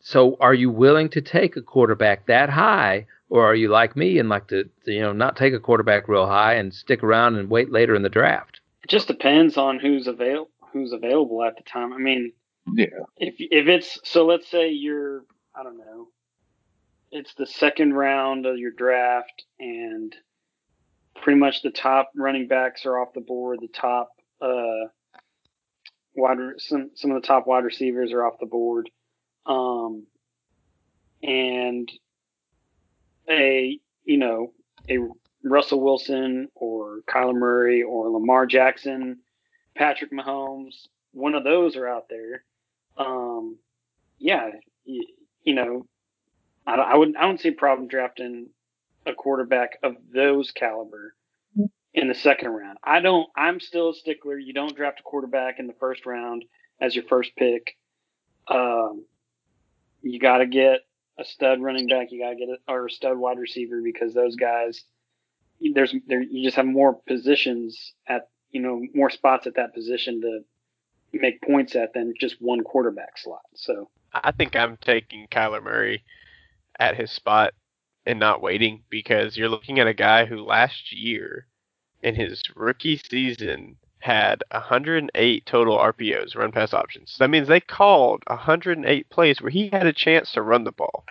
[0.00, 4.18] So are you willing to take a quarterback that high, or are you like me
[4.18, 7.36] and like to, to you know not take a quarterback real high and stick around
[7.36, 8.60] and wait later in the draft?
[8.82, 11.92] It just depends on who's avail who's available at the time.
[11.92, 12.32] I mean,
[12.72, 12.86] yeah.
[13.16, 16.08] If if it's so, let's say you're I don't know
[17.10, 20.14] it's the second round of your draft, and
[21.22, 23.58] pretty much the top running backs are off the board.
[23.60, 24.10] The top
[24.40, 24.88] uh,
[26.14, 28.90] wide some some of the top wide receivers are off the board,
[29.46, 30.06] um,
[31.22, 31.90] and
[33.28, 34.52] a you know
[34.88, 34.98] a
[35.44, 39.20] Russell Wilson or Kyler Murray or Lamar Jackson,
[39.74, 42.44] Patrick Mahomes, one of those are out there.
[42.96, 43.56] Um,
[44.18, 44.50] yeah,
[44.84, 45.06] you,
[45.42, 45.86] you know,
[46.66, 48.48] I, I would I don't see a problem drafting
[49.06, 51.14] a quarterback of those caliber
[51.94, 52.78] in the second round.
[52.84, 53.28] I don't.
[53.36, 54.38] I'm still a stickler.
[54.38, 56.44] You don't draft a quarterback in the first round
[56.80, 57.76] as your first pick.
[58.48, 59.04] Um,
[60.02, 60.80] you got to get
[61.18, 62.10] a stud running back.
[62.10, 64.82] You got to get a, or a stud wide receiver because those guys.
[65.74, 70.22] There's there you just have more positions at you know more spots at that position
[70.22, 70.40] to
[71.12, 73.42] make points at than just one quarterback slot.
[73.54, 76.02] So I think I'm taking Kyler Murray
[76.78, 77.52] at his spot
[78.06, 81.46] and not waiting because you're looking at a guy who last year
[82.02, 87.16] in his rookie season had 108 total RPOs, run pass options.
[87.18, 91.04] That means they called 108 plays where he had a chance to run the ball.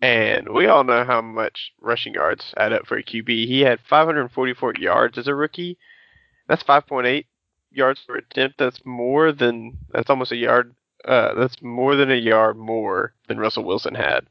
[0.00, 3.28] And we all know how much rushing yards add up for a QB.
[3.28, 5.78] He had 544 yards as a rookie.
[6.48, 7.24] That's 5.8
[7.72, 8.58] yards per attempt.
[8.58, 10.74] That's more than that's almost a yard.
[11.04, 14.26] Uh, that's more than a yard more than Russell Wilson had.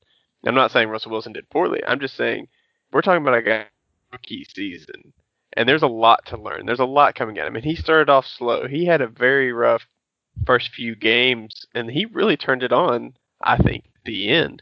[0.45, 1.81] I'm not saying Russell Wilson did poorly.
[1.86, 2.47] I'm just saying
[2.91, 3.65] we're talking about a guy
[4.12, 5.13] rookie season
[5.58, 6.67] and there's a lot to learn.
[6.67, 8.67] There's a lot coming at him, and he started off slow.
[8.67, 9.82] He had a very rough
[10.46, 13.15] first few games, and he really turned it on.
[13.41, 14.62] I think at the end.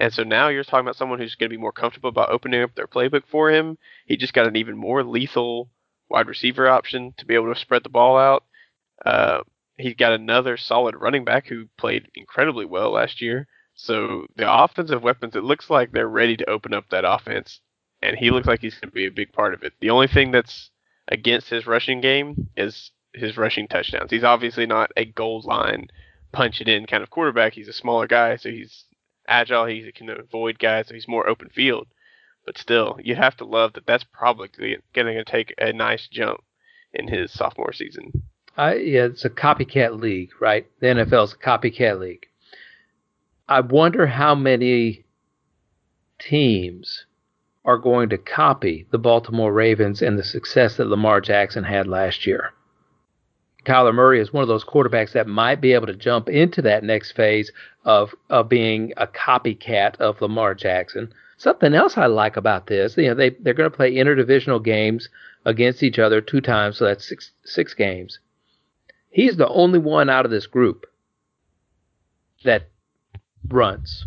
[0.00, 2.62] And so now you're talking about someone who's going to be more comfortable about opening
[2.62, 3.76] up their playbook for him.
[4.06, 5.68] He just got an even more lethal
[6.08, 8.44] wide receiver option to be able to spread the ball out.
[9.04, 9.42] Uh,
[9.76, 13.46] he got another solid running back who played incredibly well last year.
[13.74, 17.60] So the offensive weapons, it looks like they're ready to open up that offense
[18.02, 19.72] and he looks like he's going to be a big part of it.
[19.80, 20.70] The only thing that's
[21.08, 24.10] against his rushing game is his rushing touchdowns.
[24.10, 25.88] He's obviously not a goal line
[26.32, 27.52] punch it in kind of quarterback.
[27.52, 28.84] He's a smaller guy, so he's
[29.28, 29.66] agile.
[29.66, 31.86] He can avoid guys, so he's more open field.
[32.44, 33.86] But still, you have to love that.
[33.86, 34.48] That's probably
[34.94, 36.42] going to take a nice jump
[36.92, 38.24] in his sophomore season.
[38.56, 40.66] I, yeah, it's a copycat league, right?
[40.80, 42.26] The NFL is a copycat league.
[43.48, 45.04] I wonder how many
[46.18, 47.06] teams
[47.64, 52.26] are going to copy the Baltimore Ravens and the success that Lamar Jackson had last
[52.26, 52.52] year.
[53.64, 56.82] Kyler Murray is one of those quarterbacks that might be able to jump into that
[56.82, 57.52] next phase
[57.84, 61.12] of, of being a copycat of Lamar Jackson.
[61.36, 65.08] Something else I like about this, you know, they, they're going to play interdivisional games
[65.44, 68.18] against each other two times, so that's six, six games.
[69.10, 70.86] He's the only one out of this group
[72.44, 72.68] that
[73.48, 74.06] runs.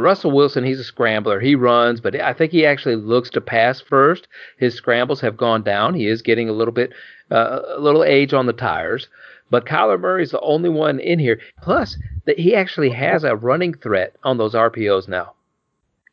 [0.00, 1.40] Russell Wilson, he's a scrambler.
[1.40, 4.28] He runs, but I think he actually looks to pass first.
[4.58, 5.94] His scrambles have gone down.
[5.94, 6.92] He is getting a little bit,
[7.30, 9.08] uh, a little age on the tires.
[9.50, 11.40] But Kyler Murray is the only one in here.
[11.62, 15.34] Plus, that he actually has a running threat on those RPOs now.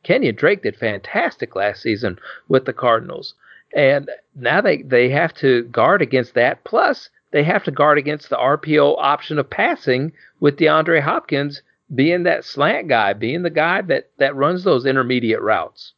[0.04, 3.34] Kenyan Drake did fantastic last season with the Cardinals.
[3.76, 6.64] And now they, they have to guard against that.
[6.64, 11.64] Plus, they have to guard against the RPO option of passing with DeAndre Hopkins
[11.94, 15.94] being that slant guy, being the guy that that runs those intermediate routes.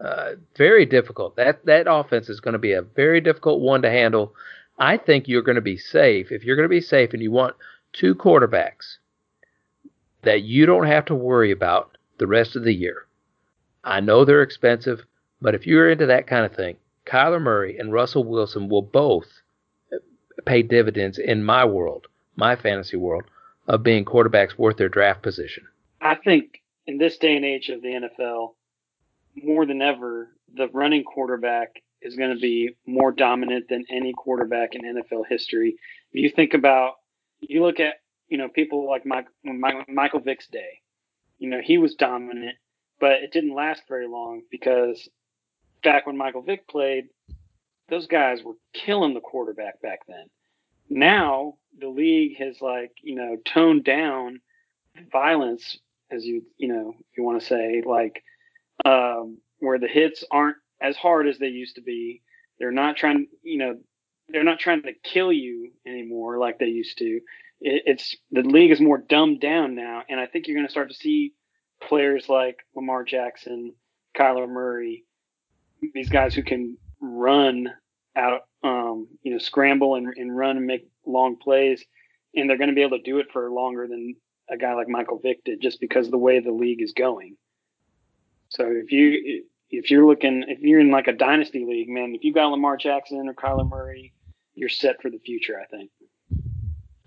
[0.00, 1.36] Uh, very difficult.
[1.36, 4.34] That that offense is going to be a very difficult one to handle.
[4.78, 7.30] I think you're going to be safe if you're going to be safe and you
[7.30, 7.56] want
[7.92, 8.96] two quarterbacks
[10.22, 13.06] that you don't have to worry about the rest of the year.
[13.84, 15.04] I know they're expensive,
[15.40, 19.26] but if you're into that kind of thing, Kyler Murray and Russell Wilson will both
[20.44, 23.24] pay dividends in my world, my fantasy world,
[23.66, 25.66] of being quarterbacks worth their draft position.
[26.00, 28.54] I think in this day and age of the NFL,
[29.36, 34.70] more than ever, the running quarterback is going to be more dominant than any quarterback
[34.74, 35.76] in NFL history.
[36.12, 36.94] If you think about,
[37.40, 37.94] you look at,
[38.28, 39.26] you know, people like Mike,
[39.88, 40.80] Michael Vick's day,
[41.38, 42.56] you know, he was dominant,
[42.98, 45.08] but it didn't last very long because
[45.82, 47.04] back when Michael Vick played,
[47.88, 50.26] those guys were killing the quarterback back then.
[50.90, 54.40] Now the league has like you know toned down
[55.12, 55.78] violence,
[56.10, 58.22] as you you know you want to say like
[58.84, 62.22] um, where the hits aren't as hard as they used to be.
[62.58, 63.78] They're not trying you know
[64.28, 67.20] they're not trying to kill you anymore like they used to.
[67.60, 70.72] It, it's the league is more dumbed down now, and I think you're going to
[70.72, 71.34] start to see
[71.80, 73.74] players like Lamar Jackson,
[74.16, 75.04] Kyler Murray,
[75.94, 77.70] these guys who can run
[78.16, 81.84] out, um, you know, scramble and, and run and make long plays,
[82.34, 84.16] and they're going to be able to do it for longer than
[84.50, 87.36] a guy like Michael Vick did, just because of the way the league is going.
[88.48, 92.24] So if you if you're looking if you're in like a dynasty league, man, if
[92.24, 94.12] you got Lamar Jackson or Kyler Murray,
[94.54, 95.60] you're set for the future.
[95.60, 95.90] I think.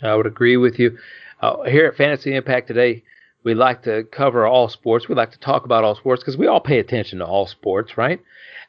[0.01, 0.97] I would agree with you.
[1.41, 3.03] Uh, here at Fantasy Impact today,
[3.43, 5.07] we like to cover all sports.
[5.07, 7.97] We like to talk about all sports because we all pay attention to all sports,
[7.97, 8.19] right?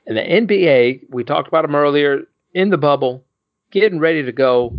[0.07, 3.25] And the NBA, we talked about them earlier in the bubble,
[3.71, 4.77] getting ready to go.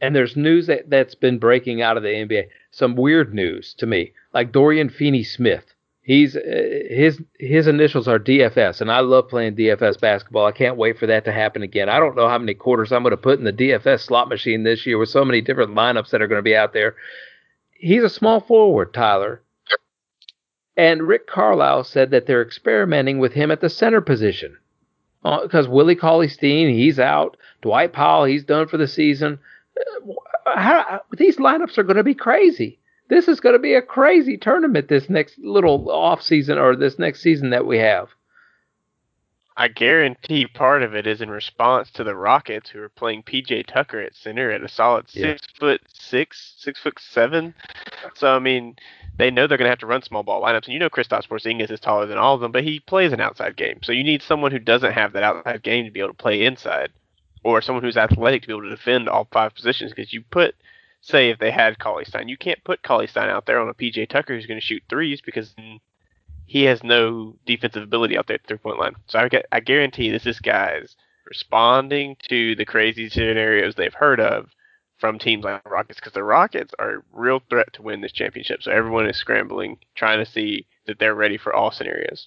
[0.00, 2.48] And there's news that, that's been breaking out of the NBA.
[2.70, 5.64] Some weird news to me, like Dorian Finney Smith.
[6.02, 6.40] He's uh,
[6.88, 10.46] his his initials are DFS, and I love playing DFS basketball.
[10.46, 11.90] I can't wait for that to happen again.
[11.90, 14.62] I don't know how many quarters I'm going to put in the DFS slot machine
[14.62, 16.96] this year with so many different lineups that are going to be out there.
[17.80, 19.42] He's a small forward, Tyler.
[20.76, 24.56] And Rick Carlisle said that they're experimenting with him at the center position
[25.22, 27.36] because uh, Willie Cauley Stein, he's out.
[27.62, 29.38] Dwight Powell, he's done for the season.
[29.76, 30.12] Uh,
[30.56, 32.78] how, these lineups are going to be crazy.
[33.08, 36.98] This is going to be a crazy tournament this next little off season or this
[36.98, 38.08] next season that we have.
[39.60, 43.66] I guarantee part of it is in response to the Rockets, who are playing PJ
[43.66, 45.34] Tucker at center at a solid yeah.
[45.34, 47.52] six foot six, six foot seven.
[48.14, 48.76] So I mean,
[49.18, 51.28] they know they're going to have to run small ball lineups, and you know Kristaps
[51.28, 53.80] Porzingis is taller than all of them, but he plays an outside game.
[53.82, 56.46] So you need someone who doesn't have that outside game to be able to play
[56.46, 56.90] inside,
[57.44, 59.92] or someone who's athletic to be able to defend all five positions.
[59.92, 60.54] Because you put
[61.02, 62.28] say if they had Cauley Stein.
[62.28, 64.82] You can't put Cauley Stein out there on a PJ Tucker who's going to shoot
[64.88, 65.54] threes because
[66.50, 68.96] he has no defensive ability out there at the three point line.
[69.06, 74.18] So I, get, I guarantee this is guys responding to the crazy scenarios they've heard
[74.18, 74.50] of
[74.98, 78.10] from teams like the Rockets because the Rockets are a real threat to win this
[78.10, 78.64] championship.
[78.64, 82.26] So everyone is scrambling, trying to see that they're ready for all scenarios.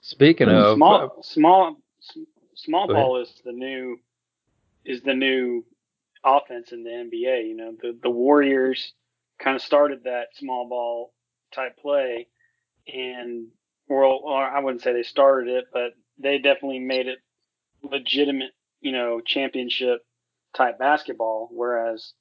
[0.00, 1.76] Speaking of small, uh, small,
[2.56, 4.00] small ball is the new
[4.84, 5.64] is the new
[6.24, 7.46] offense in the NBA.
[7.46, 8.94] You know, the the Warriors
[9.38, 11.12] kind of started that small ball
[11.52, 12.26] type play,
[12.92, 13.46] and
[13.90, 17.18] well, I wouldn't say they started it, but they definitely made it
[17.82, 18.52] legitimate.
[18.80, 20.00] You know, championship
[20.56, 21.50] type basketball.
[21.52, 22.12] Whereas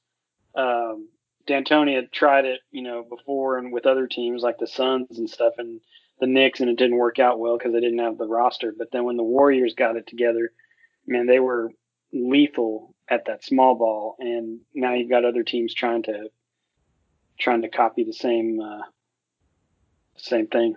[0.55, 1.07] um,
[1.47, 5.29] D'Antoni had tried it, you know, before and with other teams like the Suns and
[5.29, 5.79] stuff, and
[6.19, 8.73] the Knicks, and it didn't work out well because they didn't have the roster.
[8.77, 10.51] But then when the Warriors got it together,
[11.07, 11.71] man, they were
[12.11, 16.29] lethal at that small ball, and now you've got other teams trying to
[17.39, 18.81] trying to copy the same uh,
[20.17, 20.75] same thing.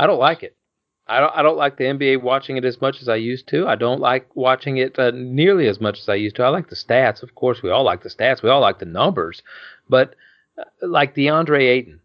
[0.00, 0.56] I don't like it.
[1.06, 1.32] I don't.
[1.36, 3.68] I don't like the NBA watching it as much as I used to.
[3.68, 6.42] I don't like watching it uh, nearly as much as I used to.
[6.42, 7.62] I like the stats, of course.
[7.62, 8.42] We all like the stats.
[8.42, 9.42] We all like the numbers,
[9.90, 10.14] but
[10.56, 12.00] uh, like DeAndre Ayton,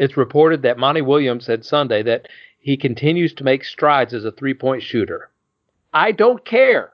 [0.00, 2.26] it's reported that Monty Williams said Sunday that
[2.58, 5.30] he continues to make strides as a three-point shooter.
[5.94, 6.92] I don't care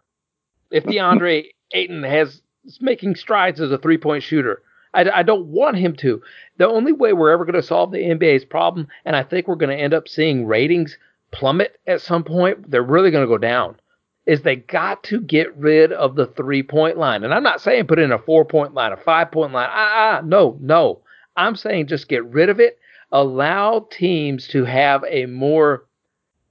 [0.71, 4.63] if DeAndre Ayton has is making strides as a three point shooter.
[4.95, 6.23] I, I don't want him to.
[6.57, 9.57] The only way we're ever going to solve the NBA's problem, and I think we're
[9.57, 10.97] going to end up seeing ratings
[11.33, 13.77] plummet at some point, they're really going to go down,
[14.25, 17.25] is they got to get rid of the three point line.
[17.25, 19.69] And I'm not saying put in a four point line, a five point line.
[19.71, 21.01] Ah, ah, no, no.
[21.37, 22.79] I'm saying just get rid of it.
[23.11, 25.85] Allow teams to have a more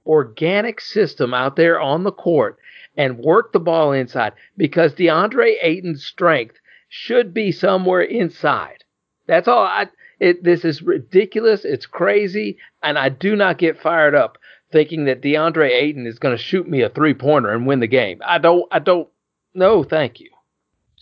[0.06, 2.58] organic system out there on the court
[2.96, 6.56] and work the ball inside because DeAndre Ayton's strength
[6.96, 8.84] should be somewhere inside.
[9.26, 9.88] That's all I
[10.20, 11.64] it, this is ridiculous.
[11.64, 14.38] It's crazy, and I do not get fired up
[14.70, 17.88] thinking that DeAndre Ayton is going to shoot me a three pointer and win the
[17.88, 18.22] game.
[18.24, 18.64] I don't.
[18.70, 19.08] I don't.
[19.54, 20.30] No, thank you.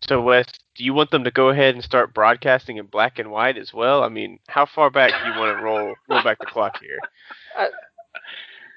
[0.09, 3.31] So Wes, do you want them to go ahead and start broadcasting in black and
[3.31, 4.03] white as well?
[4.03, 6.99] I mean, how far back do you want to roll roll back the clock here?
[7.59, 7.69] I,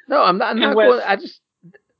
[0.09, 0.49] no, I'm not.
[0.49, 0.99] I'm not going.
[0.99, 1.39] I just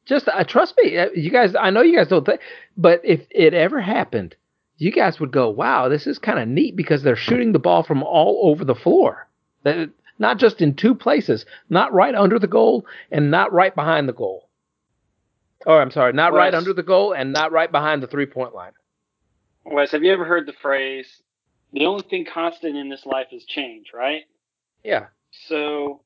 [0.06, 1.56] just uh, trust me, uh, you guys.
[1.56, 2.42] I know you guys don't think,
[2.76, 4.36] but if it ever happened,
[4.78, 7.84] you guys would go, "Wow, this is kind of neat," because they're shooting the ball
[7.84, 9.28] from all over the floor.
[9.64, 14.08] That not just in two places, not right under the goal and not right behind
[14.08, 14.50] the goal.
[15.66, 18.26] Or I'm sorry, not Wes, right under the goal and not right behind the three
[18.26, 18.74] point line.
[19.66, 21.22] Wes, have you ever heard the phrase,
[21.74, 24.24] the only thing constant in this life is change, right?
[24.84, 25.08] Yeah.
[25.48, 26.02] So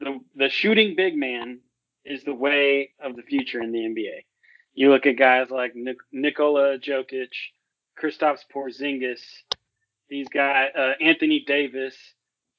[0.00, 1.60] the the shooting big man
[2.04, 4.24] is the way of the future in the NBA.
[4.74, 7.32] You look at guys like Nik- Nikola Jokic,
[8.00, 9.20] Kristaps Porzingis,
[10.08, 11.96] these guys, uh, Anthony Davis,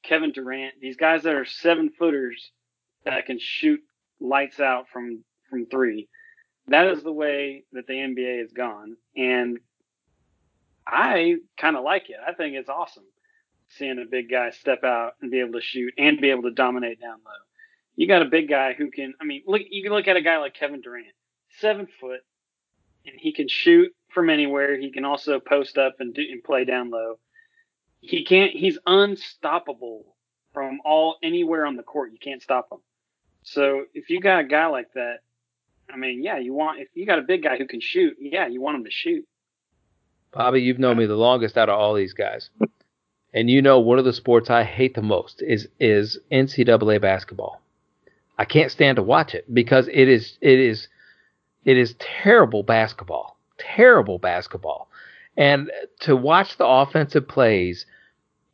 [0.04, 2.52] Kevin Durant, these guys that are seven footers
[3.06, 3.82] that can shoot
[4.20, 6.08] lights out from from three.
[6.68, 9.60] That is the way that the NBA has gone, and
[10.88, 12.18] I kind of like it.
[12.26, 13.06] I think it's awesome
[13.70, 16.52] seeing a big guy step out and be able to shoot and be able to
[16.52, 17.32] dominate down low
[17.96, 19.14] you got a big guy who can.
[19.22, 19.62] I mean, look.
[19.70, 21.08] You can look at a guy like Kevin Durant,
[21.60, 22.22] seven foot,
[23.06, 24.78] and he can shoot from anywhere.
[24.80, 27.20] He can also post up and do and play down low.
[28.02, 28.52] He can't.
[28.52, 30.16] He's unstoppable
[30.54, 32.12] from all anywhere on the court.
[32.12, 32.80] You can't stop him.
[33.44, 35.18] So if you got a guy like that,
[35.92, 38.48] I mean, yeah, you want if you got a big guy who can shoot, yeah,
[38.48, 39.26] you want him to shoot.
[40.32, 42.50] Bobby, you've known me the longest out of all these guys,
[43.34, 47.62] and you know one of the sports I hate the most is is NCAA basketball.
[48.38, 50.88] I can't stand to watch it because it is it is
[51.66, 54.90] it is terrible basketball, terrible basketball,
[55.38, 57.86] and to watch the offensive plays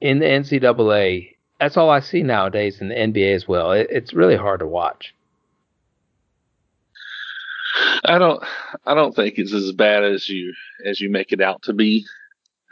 [0.01, 3.71] in the NCAA, that's all I see nowadays in the NBA as well.
[3.71, 5.13] It, it's really hard to watch.
[8.05, 8.43] I don't
[8.85, 10.53] I don't think it's as bad as you
[10.85, 12.05] as you make it out to be.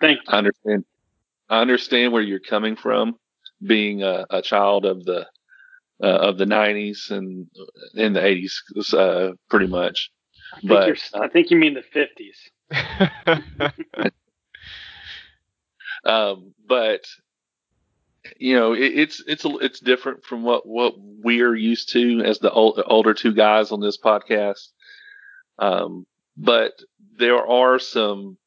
[0.02, 0.24] Thank you.
[0.28, 0.86] I understand
[1.50, 3.18] I understand where you're coming from,
[3.66, 5.28] being a, a child of the
[6.02, 7.48] uh, of the '90s and
[7.94, 10.12] in the '80s, uh, pretty much.
[10.54, 11.84] I think, but, I think you mean the
[12.72, 13.72] '50s.
[16.06, 17.06] um, but
[18.39, 22.39] you know, it, it's it's a, it's different from what what we're used to as
[22.39, 24.70] the old, older two guys on this podcast.
[25.60, 26.74] Um, but
[27.18, 28.38] there are some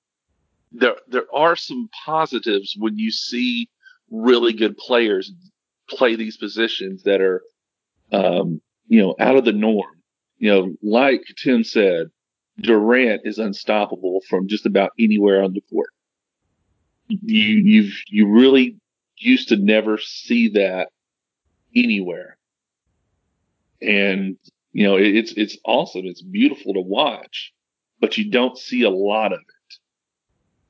[0.72, 3.68] there there are some positives when you see
[4.11, 5.32] really good players
[5.88, 7.42] play these positions that are
[8.12, 9.99] um, you know out of the norm.
[10.41, 12.09] You know, like Tim said,
[12.59, 15.91] Durant is unstoppable from just about anywhere on the court.
[17.09, 18.76] You you've you really
[19.16, 20.88] used to never see that
[21.76, 22.38] anywhere.
[23.82, 24.36] And
[24.72, 26.07] you know, it, it's it's awesome.
[26.07, 27.53] It's beautiful to watch,
[28.01, 29.74] but you don't see a lot of it.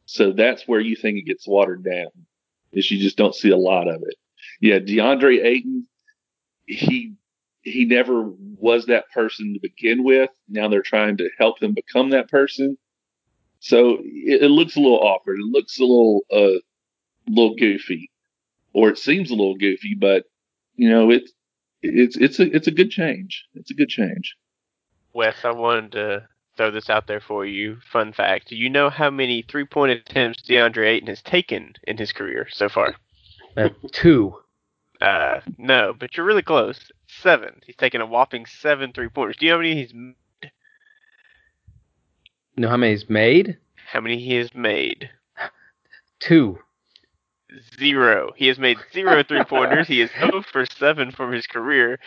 [0.06, 2.10] So that's where you think it gets watered down.
[2.72, 4.16] Is you just don't see a lot of it.
[4.60, 5.86] Yeah, DeAndre Ayton,
[6.66, 7.14] he
[7.62, 8.24] he never
[8.56, 10.30] was that person to begin with.
[10.48, 12.76] Now they're trying to help him become that person.
[13.60, 15.38] So it, it looks a little awkward.
[15.38, 16.60] It looks a little uh,
[17.28, 18.10] little goofy,
[18.72, 19.94] or it seems a little goofy.
[19.98, 20.24] But
[20.76, 21.32] you know, it's
[21.82, 23.44] it's it's a it's a good change.
[23.54, 24.36] It's a good change.
[25.12, 27.78] Wes, I wanted to throw this out there for you.
[27.92, 32.12] Fun fact: Do you know how many three-point attempts DeAndre Ayton has taken in his
[32.12, 32.94] career so far?
[33.56, 34.34] Uh, two.
[35.00, 36.90] Uh, no, but you're really close.
[37.22, 37.60] Seven.
[37.66, 39.36] He's taken a whopping seven three-pointers.
[39.36, 40.14] Do you know how many he's made?
[42.56, 43.58] Know how many he's made?
[43.92, 45.10] How many he has made?
[46.20, 46.58] Two.
[47.78, 48.32] Zero.
[48.36, 49.88] He has made zero three pointers.
[49.88, 51.98] he is 0 for 7 from his career.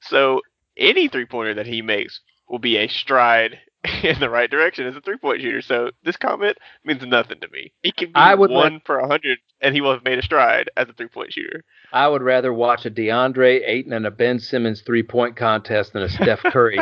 [0.00, 0.42] So
[0.76, 3.58] any three pointer that he makes will be a stride
[4.02, 5.60] in the right direction as a three point shooter.
[5.60, 7.72] So this comment means nothing to me.
[7.82, 10.22] He can be I would one for a hundred and he will have made a
[10.22, 11.64] stride as a three point shooter.
[11.92, 16.02] I would rather watch a DeAndre Ayton and a Ben Simmons three point contest than
[16.02, 16.78] a Steph Curry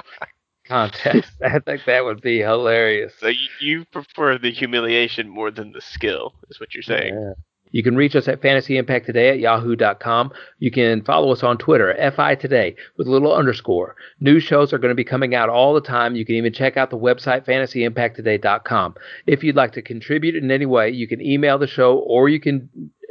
[0.66, 1.30] contest.
[1.44, 3.12] I think that would be hilarious.
[3.18, 7.14] So you, you prefer the humiliation more than the skill, is what you're saying.
[7.14, 7.32] Yeah.
[7.72, 10.32] You can reach us at Fantasy Impact Today at yahoo.com.
[10.58, 13.96] You can follow us on Twitter, FI Today, with a little underscore.
[14.20, 16.16] New shows are going to be coming out all the time.
[16.16, 18.94] You can even check out the website, fantasyimpacttoday.com.
[19.26, 22.40] If you'd like to contribute in any way, you can email the show or you
[22.40, 22.68] can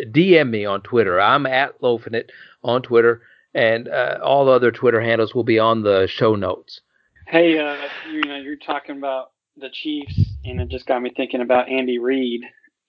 [0.08, 1.20] DM me on Twitter.
[1.20, 2.30] I'm at loafinit
[2.64, 3.22] on Twitter,
[3.54, 6.82] and uh, all the other Twitter handles will be on the show notes.
[7.28, 7.78] Hey, uh,
[8.12, 12.00] you know, you're talking about the Chiefs, and it just got me thinking about Andy
[12.00, 12.42] Reid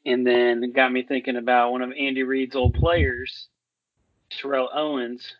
[0.04, 3.48] and then it got me thinking about one of Andy Reid's old players,
[4.30, 5.34] Terrell Owens.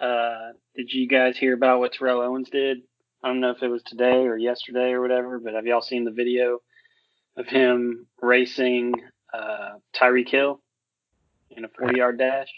[0.00, 2.78] Uh, did you guys hear about what Terrell Owens did?
[3.22, 6.04] I don't know if it was today or yesterday or whatever, but have y'all seen
[6.04, 6.60] the video
[7.36, 8.94] of him racing
[9.34, 10.60] uh, Tyreek Hill
[11.50, 12.48] in a 40 yard dash?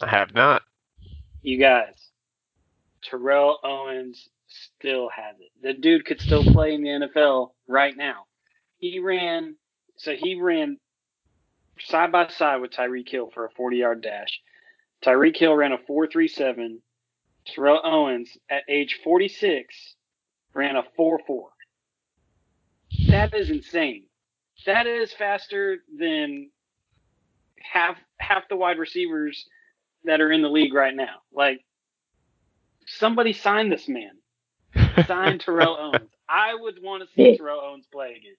[0.00, 0.62] I have not.
[1.40, 2.10] You guys,
[3.02, 5.50] Terrell Owens still has it.
[5.62, 8.24] The dude could still play in the NFL right now.
[8.78, 9.54] He ran
[9.98, 10.78] so he ran
[11.80, 14.40] side by side with Tyreek Hill for a 40 yard dash.
[15.04, 16.78] Tyreek Hill ran a 4.37.
[17.46, 19.94] Terrell Owens, at age 46,
[20.54, 21.44] ran a 4.4.
[23.08, 24.04] That is insane.
[24.66, 26.50] That is faster than
[27.60, 29.46] half half the wide receivers
[30.04, 31.22] that are in the league right now.
[31.32, 31.64] Like
[32.86, 34.12] somebody sign this man.
[35.06, 36.10] Sign Terrell Owens.
[36.28, 38.34] I would want to see Terrell Owens play again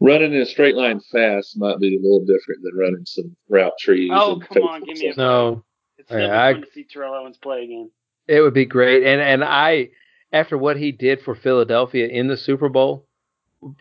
[0.00, 3.72] running in a straight line fast might be a little different than running some route
[3.78, 4.10] trees.
[4.12, 5.64] Oh, come on, give me a no.
[5.98, 7.90] It's never yeah, fun I, to see Terrell Owens play again.
[8.28, 9.90] It would be great, and and I,
[10.32, 13.06] after what he did for Philadelphia in the Super Bowl,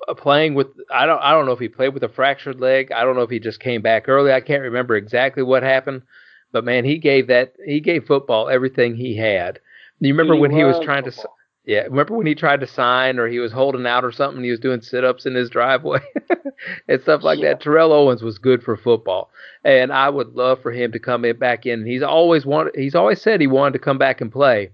[0.07, 2.91] uh, playing with I don't I don't know if he played with a fractured leg.
[2.91, 4.31] I don't know if he just came back early.
[4.31, 6.03] I can't remember exactly what happened,
[6.51, 9.59] but man, he gave that he gave football everything he had.
[9.99, 11.23] You remember he when he was trying football.
[11.23, 11.29] to
[11.65, 14.43] Yeah, remember when he tried to sign or he was holding out or something?
[14.43, 15.99] He was doing sit-ups in his driveway
[16.87, 17.49] and stuff like yeah.
[17.49, 17.61] that.
[17.61, 19.31] Terrell Owens was good for football,
[19.63, 21.85] and I would love for him to come in back in.
[21.85, 22.75] He's always wanted.
[22.75, 24.71] He's always said he wanted to come back and play.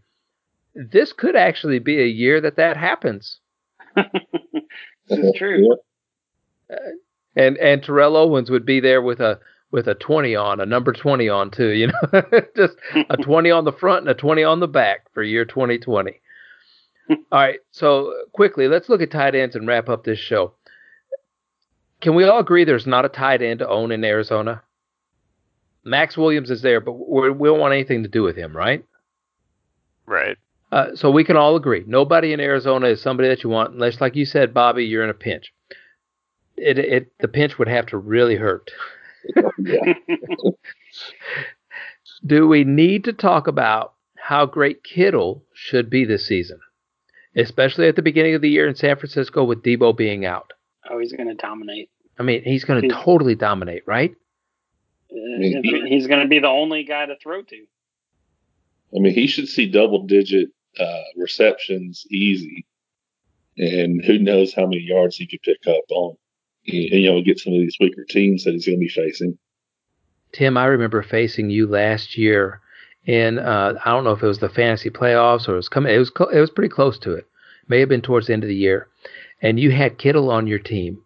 [0.76, 3.40] This could actually be a year that that happens.
[3.96, 4.06] this
[5.20, 5.78] is true.
[6.70, 6.76] Uh,
[7.38, 9.40] and and Terrell Owens would be there with a
[9.72, 12.22] with a 20 on, a number 20 on too, you know,
[12.58, 12.76] just
[13.10, 16.20] a 20 on the front and a 20 on the back for year 2020.
[17.10, 20.54] All right, so quickly, let's look at tight ends and wrap up this show.
[22.00, 24.64] Can we all agree there's not a tight end to own in Arizona?
[25.84, 28.86] Maxx Williams is there, but we don't want anything to do with him, right?
[30.06, 30.38] Right.
[30.72, 34.00] Uh, so we can all agree nobody in Arizona is somebody that you want, unless,
[34.00, 35.54] like you said, Bobby, you're in a pinch.
[36.56, 38.72] It, it the pinch would have to really hurt.
[42.26, 46.60] do we need to talk about how great Kittle should be this season?
[47.36, 50.52] Especially at the beginning of the year in San Francisco with Deebo being out.
[50.90, 51.90] Oh, he's going to dominate.
[52.20, 54.12] I mean, he's going to totally dominate, right?
[55.12, 57.66] Uh, he's going to be the only guy to throw to.
[58.96, 62.66] I mean, he should see double digit uh, receptions easy.
[63.58, 66.16] And who knows how many yards he could pick up on,
[66.64, 69.38] you know, get some of these weaker teams that he's going to be facing.
[70.32, 72.62] Tim, I remember facing you last year
[73.06, 75.94] in uh, I don't know if it was the fantasy playoffs or it was coming.
[75.94, 77.28] It was it was pretty close to it.
[77.68, 78.88] May have been towards the end of the year,
[79.42, 81.02] and you had Kittle on your team,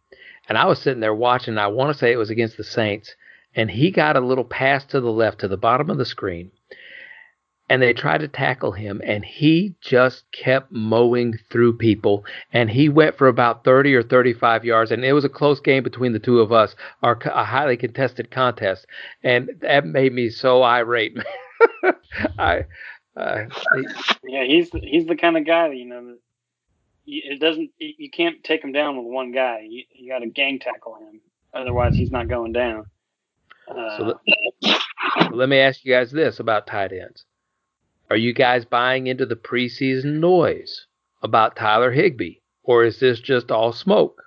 [0.49, 1.57] and I was sitting there watching.
[1.57, 3.15] I want to say it was against the Saints,
[3.55, 6.51] and he got a little pass to the left to the bottom of the screen,
[7.69, 12.89] and they tried to tackle him, and he just kept mowing through people, and he
[12.89, 16.19] went for about 30 or 35 yards, and it was a close game between the
[16.19, 18.85] two of us, our a highly contested contest,
[19.23, 21.17] and that made me so irate.
[22.39, 22.65] I,
[23.17, 23.45] uh,
[24.23, 26.05] yeah, he's he's the kind of guy that you know.
[26.05, 26.17] That
[27.07, 27.71] it doesn't.
[27.77, 29.65] You can't take him down with one guy.
[29.67, 31.21] You, you got to gang tackle him.
[31.53, 32.85] Otherwise, he's not going down.
[33.67, 37.25] Uh, so, let, let me ask you guys this about tight ends:
[38.09, 40.87] Are you guys buying into the preseason noise
[41.21, 44.23] about Tyler Higbee, or is this just all smoke?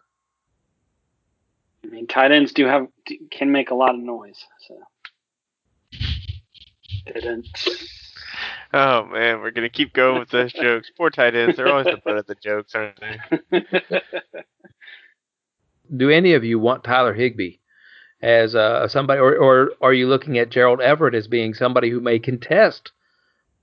[1.84, 2.86] I mean, tight ends do have
[3.30, 4.44] can make a lot of noise.
[4.66, 4.76] So.
[8.72, 10.90] Oh man, we're gonna keep going with those jokes.
[10.96, 13.00] Poor tight ends, they're always the butt of the jokes, aren't
[13.50, 13.62] they?
[15.96, 17.56] Do any of you want Tyler Higbee
[18.20, 22.00] as uh, somebody, or, or are you looking at Gerald Everett as being somebody who
[22.00, 22.92] may contest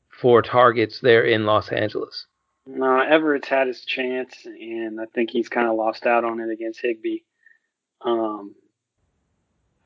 [0.09, 2.25] for targets there in Los Angeles?
[2.65, 6.49] No, Everett's had his chance, and I think he's kind of lost out on it
[6.49, 7.19] against Higbee.
[8.01, 8.55] Um,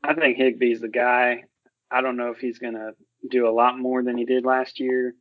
[0.02, 1.44] I think Higbee's the guy.
[1.90, 2.92] I don't know if he's going to
[3.28, 5.14] do a lot more than he did last year.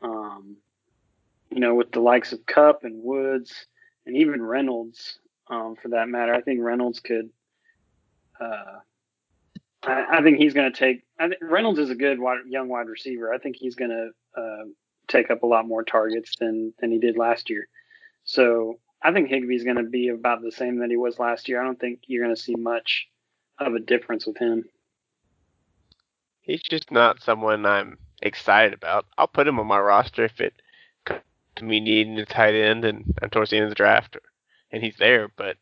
[0.00, 0.56] Um,
[1.50, 3.66] you know, with the likes of Kupp and Woods
[4.06, 5.18] and even Reynolds,
[5.48, 7.30] um, for that matter, I think Reynolds could.
[8.40, 8.78] Uh,
[9.82, 11.02] I, I, think he's going to take.
[11.20, 13.32] I Reynolds is a good wide, young wide receiver.
[13.32, 14.64] I think he's going to uh,
[15.08, 17.68] take up a lot more targets than than he did last year.
[18.24, 21.60] So I think Higbee's going to be about the same that he was last year.
[21.60, 23.08] I don't think you're going to see much
[23.58, 24.64] of a difference with him
[26.42, 29.06] he's just not someone I'm excited about.
[29.16, 30.54] I'll put him on my roster if it
[31.04, 31.22] comes
[31.56, 34.16] to me needing a tight end and I'm towards the end of the draft,
[34.70, 35.28] and he's there.
[35.36, 35.56] But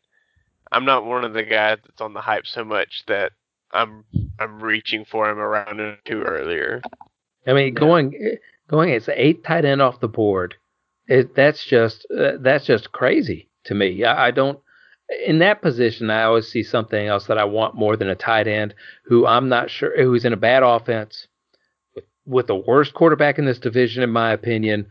[0.71, 3.31] I'm not one of the guys that's on the hype so much that
[3.71, 4.03] I'm
[4.39, 6.81] I'm reaching for him around two earlier.
[7.47, 10.55] I mean, going going it's eight tight end off the board.
[11.07, 14.03] It, that's just uh, that's just crazy to me.
[14.03, 14.59] I, I don't
[15.25, 18.47] in that position, I always see something else that I want more than a tight
[18.47, 21.27] end who I'm not sure who's in a bad offense
[21.95, 24.87] with, with the worst quarterback in this division, in my opinion.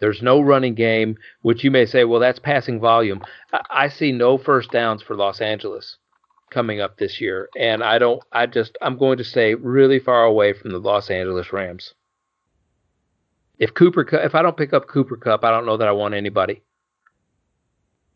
[0.00, 3.22] There's no running game, which you may say, well, that's passing volume.
[3.52, 5.98] I, I see no first downs for Los Angeles
[6.50, 8.22] coming up this year, and I don't.
[8.32, 11.94] I just I'm going to stay really far away from the Los Angeles Rams.
[13.58, 16.14] If Cooper, if I don't pick up Cooper Kupp, I don't know that I want
[16.14, 16.62] anybody.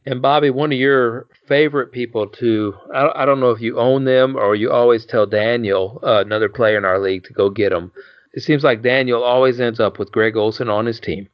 [0.07, 4.05] And Bobby, one of your favorite people to, I, I don't know if you own
[4.05, 7.71] them or you always tell Daniel, uh, another player in our league, to go get
[7.71, 7.91] them.
[8.35, 11.29] It seems like Daniel always ends up with Greg Olsen on his team.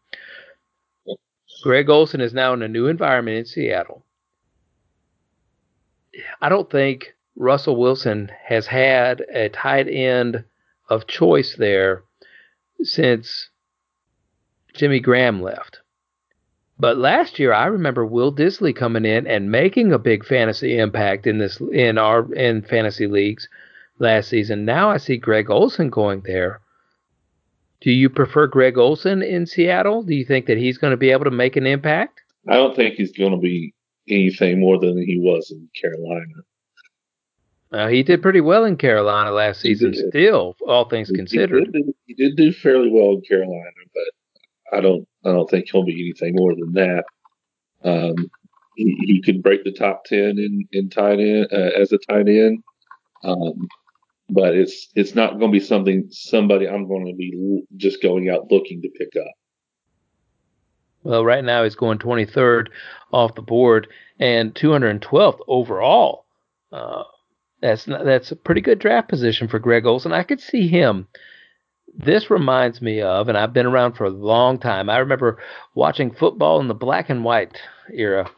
[1.63, 4.05] Greg Olsen is now in a new environment in Seattle.
[6.41, 10.45] I don't think Russell Wilson has had a tight end
[10.89, 12.05] of choice there
[12.83, 13.51] since
[14.75, 15.81] Jimmy Graham left.
[16.81, 21.27] But last year, I remember Will Dissly coming in and making a big fantasy impact
[21.27, 23.49] in this in our in fantasy leagues
[23.99, 24.65] last season.
[24.65, 26.63] Now I see Greg Olsen going there.
[27.83, 30.03] Do you prefer Greg Olsen in Seattle?
[30.03, 32.23] Do you think that he's going to be able to make an impact?
[32.49, 33.75] I don't think he's going to be
[34.09, 36.25] anything more than he was in Carolina.
[37.73, 41.67] Uh, he did pretty well in Carolina last season, still, all things he, considered.
[41.67, 45.69] He did, he did, do, fairly well in Carolina, but I don't, I don't think
[45.71, 47.05] he'll be anything more than that.
[47.83, 48.31] Um,
[48.77, 52.29] he, he could break the top ten in in tight end uh, as a tight
[52.29, 52.63] end,
[53.25, 53.69] um,
[54.29, 58.31] but it's it's not going to be something somebody I'm going to be just going
[58.31, 59.33] out looking to pick up.
[61.03, 62.69] Well, right now he's going 23rd
[63.13, 66.27] off the board and 212th overall.
[66.71, 67.05] Uh,
[67.61, 70.13] that's not, that's a pretty good draft position for Greg Olsen.
[70.13, 71.09] I could see him.
[72.05, 74.89] This reminds me of, and I've been around for a long time.
[74.89, 75.39] I remember
[75.75, 77.59] watching football in the black and white
[77.93, 78.31] era.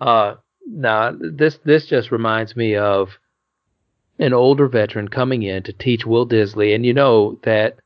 [0.00, 0.34] Uh,
[0.66, 3.18] now this this just reminds me of
[4.18, 7.78] an older veteran coming in to teach Will Dissly, and you know that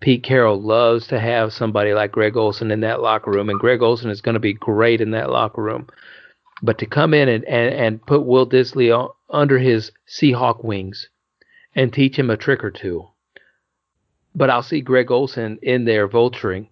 [0.00, 3.82] Pete Carroll loves to have somebody like Greg Olsen in that locker room, and Greg
[3.82, 5.88] Olsen is going to be great in that locker room.
[6.62, 11.08] But to come in and, and, and put Will Dissly on, under his Seahawk wings
[11.74, 13.08] and teach him a trick or two.
[14.34, 16.68] But I'll see Greg Olsen in there vulturing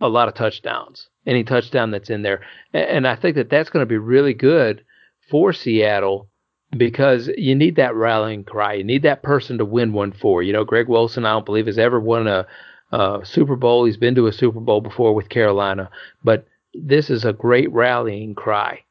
[0.00, 2.42] a lot of touchdowns, any touchdown that's in there.
[2.72, 4.84] And I think that that's going to be really good
[5.30, 6.28] for Seattle
[6.76, 8.74] because you need that rallying cry.
[8.74, 10.42] You need that person to win one for.
[10.42, 12.46] You know, Greg Wilson, I don't believe, has ever won a,
[12.92, 13.84] a Super Bowl.
[13.84, 15.90] He's been to a Super Bowl before with Carolina,
[16.22, 18.82] but this is a great rallying cry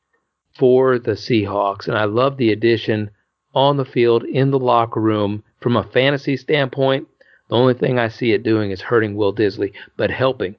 [0.57, 1.87] for the Seahawks.
[1.87, 3.11] And I love the addition
[3.53, 5.43] on the field, in the locker room.
[5.59, 7.07] From a fantasy standpoint,
[7.49, 10.55] the only thing I see it doing is hurting Will Dissly, but helping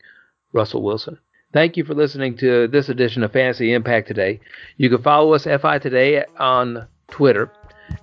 [0.52, 1.18] Russell Wilson.
[1.52, 4.40] Thank you for listening to this edition of Fantasy Impact today.
[4.76, 7.50] You can follow us FI Today on Twitter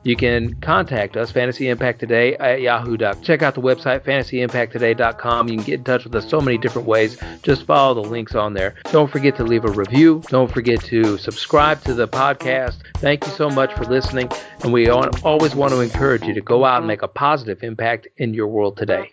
[0.03, 3.21] you can contact us, Fantasy Impact Today at yahoo.com.
[3.21, 5.47] Check out the website, fantasyimpacttoday.com.
[5.47, 7.17] You can get in touch with us so many different ways.
[7.43, 8.75] Just follow the links on there.
[8.91, 10.23] Don't forget to leave a review.
[10.27, 12.77] Don't forget to subscribe to the podcast.
[12.97, 14.29] Thank you so much for listening.
[14.63, 18.07] And we always want to encourage you to go out and make a positive impact
[18.17, 19.11] in your world today.